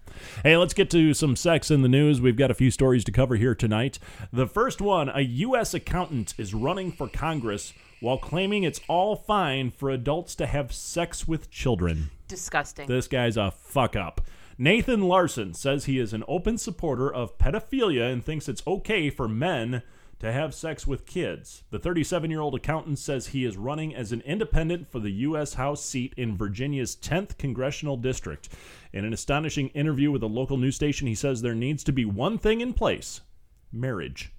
Hey, 0.42 0.56
let's 0.56 0.74
get 0.74 0.90
to 0.90 1.14
some 1.14 1.36
sex 1.36 1.70
in 1.70 1.82
the 1.82 1.88
news. 1.88 2.20
We've 2.20 2.36
got 2.36 2.50
a 2.50 2.54
few 2.54 2.70
stories 2.70 3.04
to 3.04 3.12
cover 3.12 3.36
here 3.36 3.54
tonight. 3.54 3.98
The 4.32 4.46
first 4.46 4.80
one 4.80 5.08
a 5.08 5.20
U.S. 5.20 5.74
accountant 5.74 6.34
is 6.38 6.54
running 6.54 6.92
for 6.92 7.08
Congress 7.08 7.72
while 8.00 8.18
claiming 8.18 8.62
it's 8.62 8.80
all 8.88 9.16
fine 9.16 9.70
for 9.70 9.90
adults 9.90 10.34
to 10.36 10.46
have 10.46 10.72
sex 10.72 11.26
with 11.26 11.50
children. 11.50 12.10
Disgusting. 12.28 12.86
This 12.86 13.08
guy's 13.08 13.36
a 13.36 13.50
fuck 13.50 13.96
up. 13.96 14.20
Nathan 14.56 15.02
Larson 15.02 15.54
says 15.54 15.84
he 15.84 15.98
is 15.98 16.12
an 16.12 16.24
open 16.26 16.58
supporter 16.58 17.12
of 17.12 17.38
pedophilia 17.38 18.12
and 18.12 18.24
thinks 18.24 18.48
it's 18.48 18.66
okay 18.66 19.08
for 19.08 19.28
men 19.28 19.82
to 20.20 20.32
have 20.32 20.54
sex 20.54 20.86
with 20.86 21.06
kids. 21.06 21.62
The 21.70 21.78
37 21.78 22.30
year 22.30 22.40
old 22.40 22.54
accountant 22.54 22.98
says 22.98 23.28
he 23.28 23.44
is 23.44 23.56
running 23.56 23.94
as 23.94 24.12
an 24.12 24.20
independent 24.22 24.90
for 24.90 24.98
the 24.98 25.12
U.S. 25.12 25.54
House 25.54 25.84
seat 25.84 26.14
in 26.16 26.36
Virginia's 26.36 26.96
10th 26.96 27.38
congressional 27.38 27.96
district. 27.96 28.48
In 28.92 29.04
an 29.04 29.12
astonishing 29.12 29.68
interview 29.68 30.10
with 30.10 30.22
a 30.22 30.26
local 30.26 30.56
news 30.56 30.76
station, 30.76 31.06
he 31.06 31.14
says 31.14 31.40
there 31.40 31.54
needs 31.54 31.84
to 31.84 31.92
be 31.92 32.04
one 32.04 32.38
thing 32.38 32.60
in 32.60 32.72
place 32.72 33.20
marriage. 33.72 34.32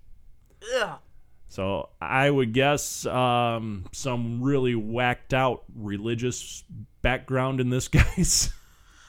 Ugh. 0.76 1.00
So 1.48 1.90
I 2.00 2.30
would 2.30 2.54
guess 2.54 3.06
um, 3.08 3.86
some 3.92 4.42
really 4.44 4.76
whacked 4.76 5.34
out 5.34 5.64
religious 5.76 6.64
background 7.02 7.60
in 7.60 7.70
this 7.70 7.88
guy's 7.90 8.54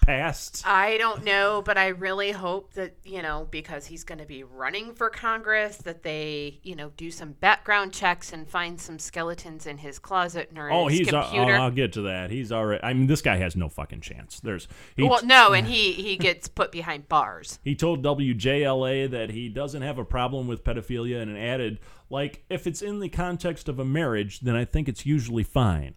past. 0.00 0.62
I 0.66 0.96
don't 0.98 1.24
know, 1.24 1.62
but 1.64 1.78
I 1.78 1.88
really 1.88 2.30
hope 2.32 2.74
that, 2.74 2.96
you 3.04 3.22
know, 3.22 3.46
because 3.50 3.86
he's 3.86 4.04
going 4.04 4.18
to 4.18 4.26
be 4.26 4.42
running 4.44 4.94
for 4.94 5.10
Congress, 5.10 5.76
that 5.78 6.02
they, 6.02 6.60
you 6.62 6.74
know, 6.76 6.90
do 6.96 7.10
some 7.10 7.32
background 7.32 7.92
checks 7.92 8.32
and 8.32 8.48
find 8.48 8.80
some 8.80 8.98
skeletons 8.98 9.66
in 9.66 9.78
his 9.78 9.98
closet 9.98 10.50
or 10.56 10.70
Oh, 10.70 10.88
his 10.88 11.00
he's. 11.00 11.12
Uh, 11.12 11.22
computer. 11.22 11.54
I'll 11.54 11.70
get 11.70 11.92
to 11.94 12.02
that. 12.02 12.30
He's 12.30 12.50
already. 12.52 12.82
I 12.82 12.92
mean, 12.92 13.06
this 13.06 13.22
guy 13.22 13.36
has 13.36 13.56
no 13.56 13.68
fucking 13.68 14.00
chance. 14.00 14.40
There's. 14.40 14.68
He, 14.96 15.02
well, 15.02 15.24
no, 15.24 15.52
and 15.52 15.66
he 15.66 15.92
he 15.92 16.16
gets 16.16 16.48
put 16.48 16.72
behind 16.72 17.08
bars. 17.08 17.58
he 17.64 17.74
told 17.74 18.02
WJLA 18.02 19.10
that 19.10 19.30
he 19.30 19.48
doesn't 19.48 19.82
have 19.82 19.98
a 19.98 20.04
problem 20.04 20.46
with 20.46 20.64
pedophilia 20.64 21.20
and 21.22 21.36
added, 21.36 21.78
like, 22.08 22.44
if 22.48 22.66
it's 22.66 22.82
in 22.82 23.00
the 23.00 23.08
context 23.08 23.68
of 23.68 23.78
a 23.78 23.84
marriage, 23.84 24.40
then 24.40 24.56
I 24.56 24.64
think 24.64 24.88
it's 24.88 25.06
usually 25.06 25.44
fine. 25.44 25.94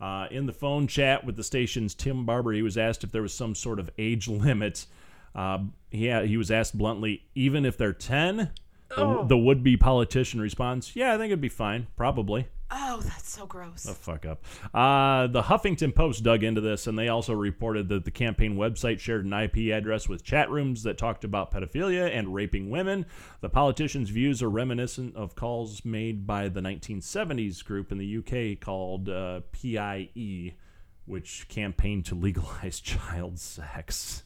Uh, 0.00 0.26
in 0.30 0.46
the 0.46 0.52
phone 0.52 0.86
chat 0.86 1.24
with 1.24 1.36
the 1.36 1.42
station's 1.42 1.94
Tim 1.94 2.24
Barber, 2.24 2.52
he 2.52 2.62
was 2.62 2.78
asked 2.78 3.02
if 3.02 3.10
there 3.10 3.22
was 3.22 3.34
some 3.34 3.54
sort 3.54 3.80
of 3.80 3.90
age 3.98 4.28
limit. 4.28 4.86
Uh, 5.34 5.58
yeah, 5.90 6.22
he 6.22 6.36
was 6.36 6.50
asked 6.50 6.76
bluntly, 6.76 7.24
even 7.34 7.64
if 7.64 7.76
they're 7.76 7.92
10? 7.92 8.50
The, 8.96 9.24
the 9.28 9.36
would 9.36 9.62
be 9.62 9.76
politician 9.76 10.40
responds, 10.40 10.96
Yeah, 10.96 11.12
I 11.12 11.18
think 11.18 11.26
it'd 11.26 11.40
be 11.40 11.48
fine, 11.48 11.88
probably. 11.96 12.48
Oh, 12.70 13.00
that's 13.02 13.30
so 13.30 13.46
gross. 13.46 13.84
The 13.84 13.94
fuck 13.94 14.26
up. 14.26 14.44
Uh, 14.74 15.26
the 15.26 15.42
Huffington 15.42 15.94
Post 15.94 16.22
dug 16.22 16.42
into 16.42 16.60
this, 16.60 16.86
and 16.86 16.98
they 16.98 17.08
also 17.08 17.32
reported 17.32 17.88
that 17.88 18.04
the 18.04 18.10
campaign 18.10 18.56
website 18.56 18.98
shared 18.98 19.24
an 19.24 19.32
IP 19.32 19.72
address 19.72 20.06
with 20.06 20.22
chat 20.22 20.50
rooms 20.50 20.82
that 20.82 20.98
talked 20.98 21.24
about 21.24 21.50
pedophilia 21.50 22.14
and 22.14 22.34
raping 22.34 22.68
women. 22.68 23.06
The 23.40 23.48
politician's 23.48 24.10
views 24.10 24.42
are 24.42 24.50
reminiscent 24.50 25.16
of 25.16 25.34
calls 25.34 25.82
made 25.84 26.26
by 26.26 26.48
the 26.48 26.60
1970s 26.60 27.64
group 27.64 27.90
in 27.90 27.96
the 27.96 28.18
UK 28.18 28.60
called 28.60 29.08
uh, 29.08 29.40
PIE, 29.52 30.54
which 31.06 31.48
campaigned 31.48 32.04
to 32.06 32.14
legalize 32.14 32.80
child 32.82 33.38
sex. 33.38 34.24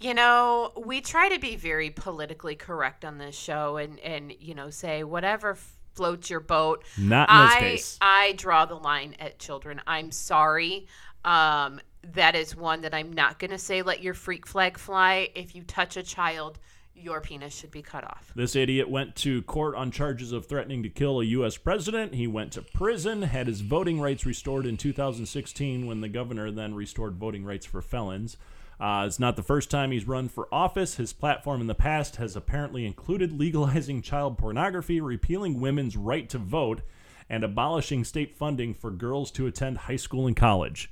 You 0.00 0.12
know, 0.12 0.72
we 0.76 1.00
try 1.00 1.28
to 1.28 1.38
be 1.38 1.56
very 1.56 1.90
politically 1.90 2.54
correct 2.54 3.04
on 3.04 3.16
this 3.16 3.34
show 3.34 3.78
and 3.78 3.98
and 4.00 4.30
you 4.38 4.54
know 4.54 4.68
say 4.68 5.04
whatever 5.04 5.56
floats 5.96 6.30
your 6.30 6.40
boat. 6.40 6.84
Not 6.98 7.28
in 7.28 7.34
I 7.34 7.56
case. 7.58 7.98
I 8.00 8.34
draw 8.36 8.66
the 8.66 8.76
line 8.76 9.16
at 9.18 9.38
children. 9.38 9.80
I'm 9.86 10.10
sorry. 10.10 10.86
Um 11.24 11.80
that 12.14 12.36
is 12.36 12.54
one 12.54 12.82
that 12.82 12.94
I'm 12.94 13.12
not 13.12 13.38
going 13.40 13.50
to 13.50 13.58
say 13.58 13.82
let 13.82 14.02
your 14.02 14.14
freak 14.14 14.46
flag 14.46 14.78
fly. 14.78 15.30
If 15.34 15.56
you 15.56 15.64
touch 15.64 15.96
a 15.96 16.04
child, 16.04 16.58
your 16.94 17.20
penis 17.20 17.54
should 17.54 17.70
be 17.70 17.82
cut 17.82 18.04
off. 18.04 18.32
This 18.34 18.56
idiot 18.56 18.88
went 18.88 19.16
to 19.16 19.42
court 19.42 19.74
on 19.74 19.90
charges 19.90 20.32
of 20.32 20.46
threatening 20.46 20.82
to 20.82 20.88
kill 20.88 21.20
a 21.20 21.24
U.S. 21.24 21.56
president. 21.56 22.14
He 22.14 22.26
went 22.26 22.52
to 22.52 22.62
prison, 22.62 23.22
had 23.22 23.46
his 23.46 23.60
voting 23.60 24.00
rights 24.00 24.24
restored 24.24 24.66
in 24.66 24.76
2016 24.76 25.86
when 25.86 26.00
the 26.00 26.08
governor 26.08 26.50
then 26.50 26.74
restored 26.74 27.16
voting 27.16 27.44
rights 27.44 27.66
for 27.66 27.82
felons. 27.82 28.36
Uh, 28.78 29.04
it's 29.06 29.18
not 29.18 29.36
the 29.36 29.42
first 29.42 29.70
time 29.70 29.90
he's 29.90 30.06
run 30.06 30.28
for 30.28 30.48
office. 30.52 30.96
His 30.96 31.12
platform 31.12 31.60
in 31.60 31.66
the 31.66 31.74
past 31.74 32.16
has 32.16 32.36
apparently 32.36 32.84
included 32.84 33.32
legalizing 33.38 34.02
child 34.02 34.38
pornography, 34.38 35.00
repealing 35.00 35.60
women's 35.60 35.96
right 35.96 36.28
to 36.28 36.38
vote, 36.38 36.82
and 37.28 37.42
abolishing 37.42 38.04
state 38.04 38.36
funding 38.36 38.74
for 38.74 38.90
girls 38.90 39.30
to 39.32 39.46
attend 39.46 39.78
high 39.78 39.96
school 39.96 40.26
and 40.26 40.36
college. 40.36 40.90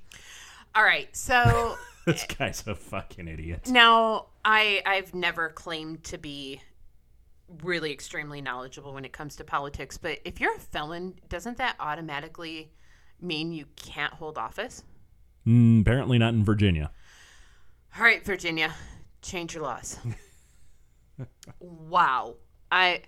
All 0.74 0.84
right. 0.84 1.14
So 1.14 1.76
This 2.04 2.26
guy's 2.26 2.66
a 2.66 2.74
fucking 2.74 3.28
idiot. 3.28 3.68
Now, 3.70 4.26
I 4.44 4.82
I've 4.84 5.14
never 5.14 5.48
claimed 5.48 6.04
to 6.04 6.18
be 6.18 6.60
really 7.62 7.92
extremely 7.92 8.40
knowledgeable 8.40 8.92
when 8.92 9.04
it 9.04 9.12
comes 9.12 9.36
to 9.36 9.44
politics, 9.44 9.96
but 9.96 10.18
if 10.24 10.40
you're 10.40 10.54
a 10.54 10.60
felon, 10.60 11.14
doesn't 11.28 11.56
that 11.58 11.76
automatically 11.80 12.72
mean 13.20 13.52
you 13.52 13.66
can't 13.76 14.12
hold 14.12 14.36
office? 14.36 14.82
Mm, 15.46 15.82
apparently 15.82 16.18
not 16.18 16.34
in 16.34 16.44
Virginia. 16.44 16.90
All 17.96 18.02
right, 18.04 18.24
Virginia, 18.24 18.74
change 19.22 19.54
your 19.54 19.62
laws. 19.62 19.98
wow. 21.60 22.34
I 22.72 23.02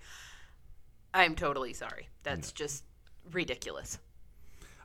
I'm 1.13 1.35
totally 1.35 1.73
sorry. 1.73 2.09
That's 2.23 2.51
just 2.51 2.83
ridiculous. 3.31 3.99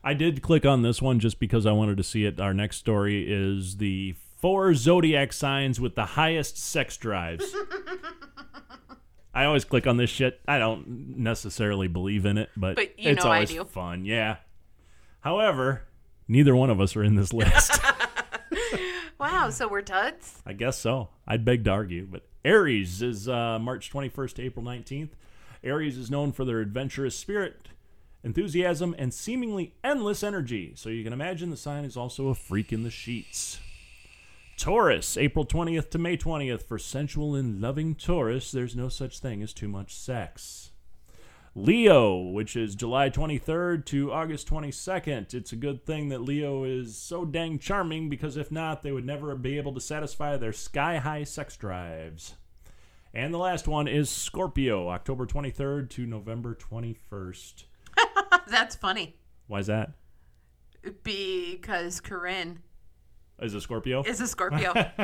I 0.03 0.15
did 0.15 0.43
click 0.43 0.67
on 0.67 0.83
this 0.83 1.01
one 1.01 1.21
just 1.21 1.39
because 1.39 1.67
I 1.67 1.73
wanted 1.73 1.97
to 1.99 2.03
see 2.03 2.25
it. 2.25 2.41
Our 2.41 2.53
next 2.53 2.79
story 2.79 3.25
is 3.29 3.77
the 3.77 4.17
four 4.41 4.75
zodiac 4.75 5.33
signs 5.33 5.79
with 5.79 5.95
the 5.95 6.05
highest 6.05 6.59
sex 6.59 6.97
drives. 6.97 7.55
I 9.35 9.45
always 9.45 9.65
click 9.65 9.87
on 9.87 9.97
this 9.97 10.11
shit. 10.11 10.41
I 10.49 10.59
don't 10.59 11.17
necessarily 11.17 11.87
believe 11.87 12.27
in 12.27 12.37
it, 12.39 12.51
but, 12.57 12.75
But 12.75 12.99
you 12.99 13.11
it's 13.13 13.25
know 13.25 13.31
I 13.31 13.45
always 13.47 13.71
fun. 13.71 14.05
Yeah. 14.05 14.37
However, 15.21 15.83
neither 16.27 16.57
one 16.57 16.71
of 16.71 16.81
us 16.81 16.97
are 16.97 17.05
in 17.05 17.15
this 17.15 17.33
list. 17.33 17.79
Wow, 19.23 19.51
so 19.51 19.69
we're 19.69 19.83
duds? 19.83 20.43
I 20.45 20.53
guess 20.53 20.77
so. 20.77 21.11
I'd 21.29 21.45
beg 21.45 21.63
to 21.67 21.71
argue, 21.71 22.09
but 22.11 22.27
Aries 22.45 23.03
is 23.03 23.29
uh, 23.29 23.57
March 23.61 23.89
21st 23.93 24.35
to 24.35 24.43
April 24.43 24.67
19th. 24.67 25.11
Aries 25.63 25.97
is 25.97 26.11
known 26.11 26.33
for 26.33 26.45
their 26.45 26.59
adventurous 26.59 27.15
spirit, 27.15 27.69
enthusiasm, 28.25 28.97
and 28.99 29.15
seemingly 29.15 29.77
endless 29.85 30.25
energy. 30.25 30.73
So 30.75 30.89
you 30.89 31.05
can 31.05 31.13
imagine 31.13 31.51
the 31.51 31.57
sign 31.57 31.85
is 31.85 31.97
also 31.97 32.31
a 32.31 32.35
freak 32.35 32.73
in 32.73 32.83
the 32.83 32.91
sheets. 32.91 33.61
Taurus, 34.57 35.17
April 35.17 35.47
20th 35.47 35.91
to 35.91 35.99
May 35.99 36.17
20th. 36.17 36.65
For 36.65 36.81
sensual 36.81 37.37
and 37.37 37.61
loving 37.61 37.95
Taurus, 37.95 38.51
there's 38.51 38.75
no 38.75 38.89
such 38.89 39.21
thing 39.21 39.41
as 39.41 39.53
too 39.53 39.69
much 39.69 39.95
sex. 39.95 40.72
Leo, 41.55 42.17
which 42.17 42.57
is 42.57 42.75
July 42.75 43.11
23rd 43.11 43.85
to 43.85 44.11
August 44.11 44.49
22nd. 44.49 45.35
It's 45.35 45.53
a 45.53 45.57
good 45.57 45.85
thing 45.85 46.09
that 46.09 46.23
Leo 46.23 46.65
is 46.65 46.97
so 46.97 47.27
dang 47.27 47.59
charming 47.59 48.09
because 48.09 48.39
if 48.39 48.51
not, 48.51 48.83
they 48.83 48.91
would 48.91 49.05
never 49.05 49.35
be 49.37 49.59
able 49.59 49.75
to 49.75 49.81
satisfy 49.81 50.37
their 50.39 50.55
sky 50.55 50.97
high 50.97 51.25
sex 51.25 51.57
drives. 51.59 52.35
And 53.13 53.35
the 53.35 53.39
last 53.39 53.69
one 53.69 53.87
is 53.87 54.09
Scorpio, 54.09 54.89
October 54.89 55.27
23rd 55.27 55.91
to 55.91 56.07
November 56.07 56.55
21st. 56.55 57.65
That's 58.49 58.75
funny. 58.75 59.17
Why 59.47 59.59
is 59.59 59.67
that? 59.67 59.93
Because 61.03 62.01
Corinne 62.01 62.61
Is 63.41 63.55
a 63.55 63.61
Scorpio? 63.61 64.03
is 64.05 64.23
a 64.23 64.27
Scorpio. 64.27 64.73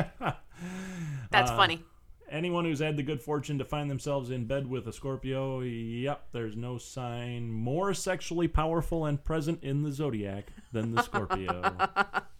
That's 1.29 1.51
uh, 1.51 1.55
funny. 1.55 1.83
Anyone 2.31 2.65
who's 2.65 2.79
had 2.79 2.97
the 2.97 3.03
good 3.03 3.21
fortune 3.21 3.57
to 3.57 3.65
find 3.65 3.89
themselves 3.89 4.29
in 4.29 4.45
bed 4.45 4.67
with 4.67 4.87
a 4.87 4.93
Scorpio, 4.93 5.61
yep, 5.61 6.27
there's 6.31 6.55
no 6.55 6.77
sign 6.77 7.51
more 7.51 7.93
sexually 7.93 8.47
powerful 8.47 9.05
and 9.05 9.23
present 9.23 9.63
in 9.63 9.83
the 9.83 9.91
zodiac 9.91 10.45
than 10.71 10.93
the 10.93 11.01
Scorpio. 11.01 11.73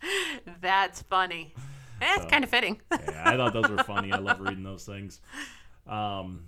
That's 0.61 1.01
funny. 1.03 1.53
That's 1.99 2.25
kind 2.25 2.43
of 2.43 2.49
fitting. 2.49 2.79
yeah, 2.91 3.23
I 3.25 3.35
thought 3.35 3.53
those 3.53 3.69
were 3.69 3.83
funny. 3.83 4.11
I 4.11 4.17
love 4.19 4.39
reading 4.39 4.63
those 4.63 4.85
things. 4.85 5.19
Um, 5.87 6.45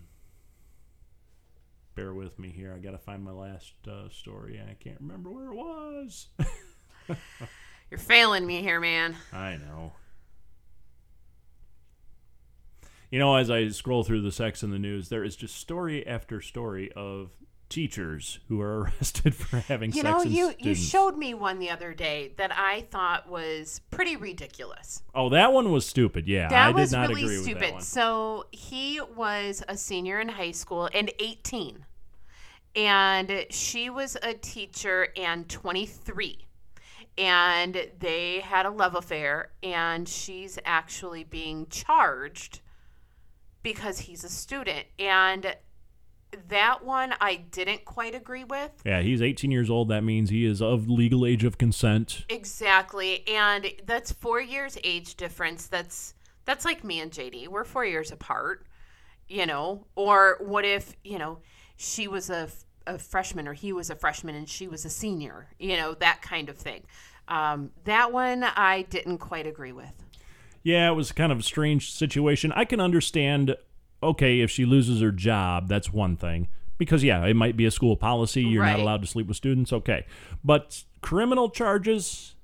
bear 1.96 2.14
with 2.14 2.40
me 2.40 2.50
here. 2.50 2.74
I 2.76 2.80
got 2.80 2.92
to 2.92 2.98
find 2.98 3.24
my 3.24 3.32
last 3.32 3.74
uh, 3.88 4.10
story. 4.10 4.58
And 4.58 4.70
I 4.70 4.76
can't 4.76 5.00
remember 5.00 5.30
where 5.30 5.48
it 5.48 5.56
was. 5.56 6.28
You're 7.90 7.98
failing 7.98 8.46
me 8.46 8.62
here, 8.62 8.80
man. 8.80 9.16
I 9.34 9.58
know. 9.58 9.94
You 13.12 13.20
know, 13.20 13.36
as 13.36 13.52
I 13.52 13.68
scroll 13.68 14.04
through 14.06 14.22
the 14.22 14.32
sex 14.32 14.64
in 14.64 14.72
the 14.72 14.80
news, 14.80 15.10
there 15.10 15.24
is 15.24 15.36
just 15.36 15.58
story 15.58 16.08
after 16.08 16.40
story 16.40 16.92
of 16.94 17.32
teachers 17.68 18.40
who 18.48 18.62
are 18.62 18.80
arrested 18.84 19.36
for 19.36 19.58
having 19.58 19.92
You 19.92 20.02
sex 20.02 20.10
know, 20.10 20.24
you 20.24 20.48
know, 20.48 20.54
you 20.60 20.74
showed 20.76 21.18
me 21.18 21.34
one 21.34 21.60
the 21.60 21.70
other 21.70 21.94
day 21.94 22.34
that 22.38 22.52
I 22.58 22.88
thought 22.90 23.30
was 23.30 23.82
pretty 23.92 24.16
ridiculous. 24.16 25.04
oh, 25.14 25.28
that 25.30 25.52
one 25.52 25.72
was 25.72 25.86
stupid. 25.86 26.26
Yeah, 26.26 26.48
That 26.48 26.70
I 26.70 26.72
did 26.72 26.80
was 26.80 26.92
not 26.94 27.10
really 27.10 27.24
agree 27.24 27.38
with 27.40 27.60
that 27.60 27.66
stupid. 27.66 27.84
So 27.84 28.46
he 28.52 29.02
was 29.16 29.62
a 29.68 29.76
senior 29.76 30.22
in 30.22 30.30
high 30.30 30.52
school 30.52 30.90
and 30.94 31.12
18. 31.20 31.86
And 32.78 33.46
she 33.50 33.90
was 33.90 34.18
a 34.24 34.34
teacher 34.34 35.10
and 35.18 35.50
23. 35.50 36.46
And 37.18 37.90
they 38.00 38.40
had 38.40 38.66
a 38.66 38.70
love 38.70 38.96
affair 38.96 39.52
and 39.62 40.08
she's 40.08 40.58
actually 40.64 41.26
being 41.26 41.68
charged 41.70 42.62
because 43.64 44.00
he's 44.00 44.24
a 44.24 44.30
student. 44.30 44.86
And 45.00 45.56
that 46.48 46.84
one 46.84 47.14
I 47.20 47.36
didn't 47.36 47.86
quite 47.86 48.16
agree 48.16 48.44
with. 48.44 48.72
Yeah, 48.86 49.02
he's 49.02 49.22
18 49.22 49.52
years 49.52 49.70
old. 49.70 49.90
That 49.90 50.04
means 50.04 50.30
he 50.30 50.46
is 50.46 50.62
of 50.62 50.90
legal 50.90 51.26
age 51.26 51.44
of 51.44 51.58
consent. 51.58 52.26
Exactly. 52.30 53.28
And 53.28 53.68
that's 53.86 54.12
4 54.12 54.42
years 54.42 54.78
age 54.84 55.16
difference. 55.16 55.68
That's 55.68 56.14
that's 56.46 56.66
like 56.66 56.84
me 56.84 57.00
and 57.00 57.12
JD. 57.12 57.48
We're 57.50 57.64
4 57.64 57.86
years 57.86 58.12
apart, 58.12 58.66
you 59.28 59.46
know. 59.46 59.86
Or 59.96 60.38
what 60.42 60.66
if, 60.66 60.96
you 61.04 61.20
know, 61.20 61.40
she 61.76 62.08
was 62.08 62.30
a, 62.30 62.50
a 62.88 62.98
freshman 62.98 63.48
or 63.48 63.54
he 63.54 63.74
was 63.74 63.90
a 63.90 63.96
freshman 63.96 64.36
and 64.36 64.50
she 64.50 64.68
was 64.68 64.86
a 64.86 64.90
senior, 64.90 65.48
you 65.60 65.78
know, 65.78 65.94
that 65.96 66.22
kind 66.22 66.50
of 66.50 66.58
thing. 66.58 66.84
Um, 67.28 67.72
that 67.86 68.12
one 68.12 68.44
I 68.44 68.84
didn't 68.84 69.20
quite 69.20 69.48
agree 69.48 69.72
with. 69.72 69.94
Yeah, 70.64 70.90
it 70.90 70.94
was 70.94 71.12
kind 71.12 71.32
of 71.32 71.40
a 71.40 71.44
strange 71.44 71.92
situation. 71.92 72.52
I 72.52 72.66
can 72.66 72.80
understand, 72.80 73.56
okay, 74.04 74.42
if 74.42 74.52
she 74.52 74.66
loses 74.66 75.02
her 75.02 75.12
job, 75.12 75.68
that's 75.68 75.92
one 75.92 76.16
thing. 76.16 76.48
Because, 76.78 77.04
yeah, 77.04 77.26
it 77.26 77.36
might 77.36 77.58
be 77.58 77.66
a 77.66 77.72
school 77.72 77.96
policy. 77.96 78.44
You're 78.44 78.66
not 78.66 78.80
allowed 78.80 79.02
to 79.02 79.08
sleep 79.08 79.28
with 79.28 79.38
students. 79.38 79.72
Okay. 79.72 80.06
But 80.44 80.84
criminal 81.02 81.50
charges, 81.50 82.36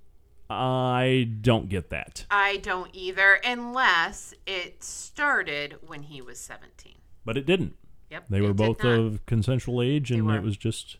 I 0.50 1.30
don't 1.42 1.70
get 1.70 1.90
that. 1.90 2.26
I 2.30 2.58
don't 2.58 2.90
either, 2.94 3.40
unless 3.44 4.34
it 4.46 4.84
started 4.84 5.78
when 5.86 6.04
he 6.04 6.22
was 6.22 6.40
17. 6.40 6.94
But 7.26 7.36
it 7.38 7.46
didn't. 7.46 7.76
Yep. 8.12 8.26
They 8.30 8.42
were 8.42 8.52
it 8.52 8.58
did 8.58 8.66
both 8.66 8.84
not. 8.84 9.00
of 9.00 9.26
consensual 9.26 9.82
age, 9.82 10.12
and 10.12 10.26
were. 10.28 10.36
it 10.36 10.44
was 10.44 10.56
just, 10.56 10.98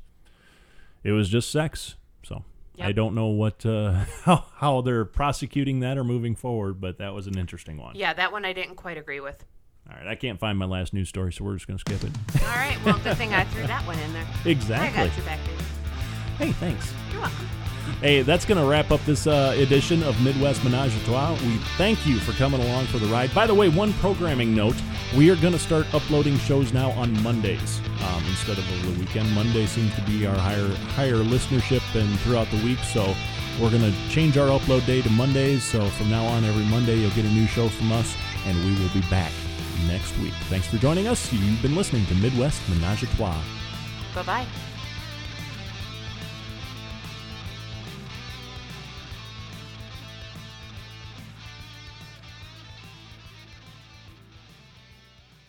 it 1.04 1.12
was 1.12 1.30
just 1.30 1.52
sex. 1.52 1.96
So 2.24 2.44
I 2.86 2.92
don't 2.92 3.16
know 3.16 3.28
what 3.28 3.66
uh, 3.66 3.92
how 4.24 4.46
how 4.56 4.82
they're 4.82 5.06
prosecuting 5.06 5.80
that 5.82 5.98
or 5.98 6.04
moving 6.04 6.36
forward, 6.36 6.80
but 6.80 6.98
that 7.00 7.14
was 7.14 7.28
an 7.28 7.38
interesting 7.38 7.78
one. 7.78 7.96
Yeah, 7.96 8.14
that 8.14 8.32
one 8.32 8.46
I 8.46 8.54
didn't 8.54 8.76
quite 8.76 8.98
agree 8.98 9.20
with. 9.20 9.44
All 9.90 9.96
right, 9.98 10.08
I 10.08 10.16
can't 10.16 10.40
find 10.40 10.58
my 10.58 10.66
last 10.66 10.94
news 10.94 11.08
story, 11.10 11.32
so 11.32 11.44
we're 11.46 11.54
just 11.56 11.68
gonna 11.68 11.80
skip 11.80 12.04
it. 12.04 12.12
All 12.44 12.48
right. 12.56 12.78
Well, 12.86 13.00
good 13.04 13.18
thing 13.18 13.34
I 13.34 13.44
threw 13.52 13.66
that 13.68 13.86
one 13.88 13.98
in 14.00 14.14
there. 14.14 14.28
exactly. 14.46 15.02
I 15.02 15.08
got 15.08 15.16
your 15.18 15.26
back, 15.26 15.40
baby. 15.46 15.64
Hey, 16.38 16.52
thanks. 16.54 16.94
You're 17.12 17.22
welcome. 17.22 17.48
Hey, 18.02 18.22
that's 18.22 18.46
going 18.46 18.62
to 18.62 18.70
wrap 18.70 18.92
up 18.92 19.04
this 19.06 19.26
uh, 19.26 19.56
edition 19.58 20.04
of 20.04 20.22
Midwest 20.22 20.64
Menage 20.64 20.96
a 20.96 21.00
Trois. 21.06 21.32
We 21.44 21.58
thank 21.78 22.06
you 22.06 22.20
for 22.20 22.32
coming 22.34 22.62
along 22.62 22.86
for 22.86 23.00
the 23.00 23.08
ride. 23.08 23.34
By 23.34 23.48
the 23.48 23.56
way, 23.56 23.70
one 23.70 23.94
programming 23.94 24.54
note 24.54 24.76
we 25.16 25.32
are 25.32 25.36
going 25.36 25.54
to 25.54 25.60
start 25.60 25.92
uploading 25.94 26.38
shows 26.38 26.74
now 26.74 26.92
on 26.92 27.12
Mondays 27.24 27.82
um, 28.04 28.24
instead 28.28 28.58
of 28.58 28.72
over 28.72 28.92
the 28.92 29.00
weekend. 29.00 29.34
Monday 29.34 29.66
seems 29.66 29.96
to 29.96 30.02
be 30.02 30.28
our 30.28 30.36
higher, 30.36 30.68
higher 30.96 31.16
listenership 31.16 31.82
and 32.00 32.20
throughout 32.20 32.50
the 32.52 32.64
week. 32.64 32.80
So 32.80 33.16
we're 33.60 33.72
going 33.72 33.92
to 33.92 34.10
change 34.10 34.38
our 34.38 34.48
upload 34.48 34.86
day 34.86 35.02
to 35.02 35.10
Mondays. 35.10 35.64
So 35.64 35.88
from 35.88 36.10
now 36.10 36.26
on, 36.26 36.44
every 36.46 36.66
Monday, 36.66 36.98
you'll 36.98 37.12
get 37.12 37.26
a 37.26 37.30
new 37.30 37.48
show 37.48 37.68
from 37.68 37.92
us, 37.92 38.16
and 38.46 38.58
we 38.64 38.80
will 38.82 38.94
be 38.94 39.02
back 39.10 39.32
next 39.88 40.18
week. 40.20 40.34
Thanks 40.50 40.68
for 40.68 40.78
joining 40.78 41.08
us. 41.08 41.32
You've 41.34 41.62
been 41.62 41.76
listening 41.76 42.06
to 42.08 42.16
Midwest 42.16 42.62
Menage 42.70 43.04
a 43.04 43.08
Trois. 43.16 43.42
Bye 44.14 44.24
bye. 44.24 44.67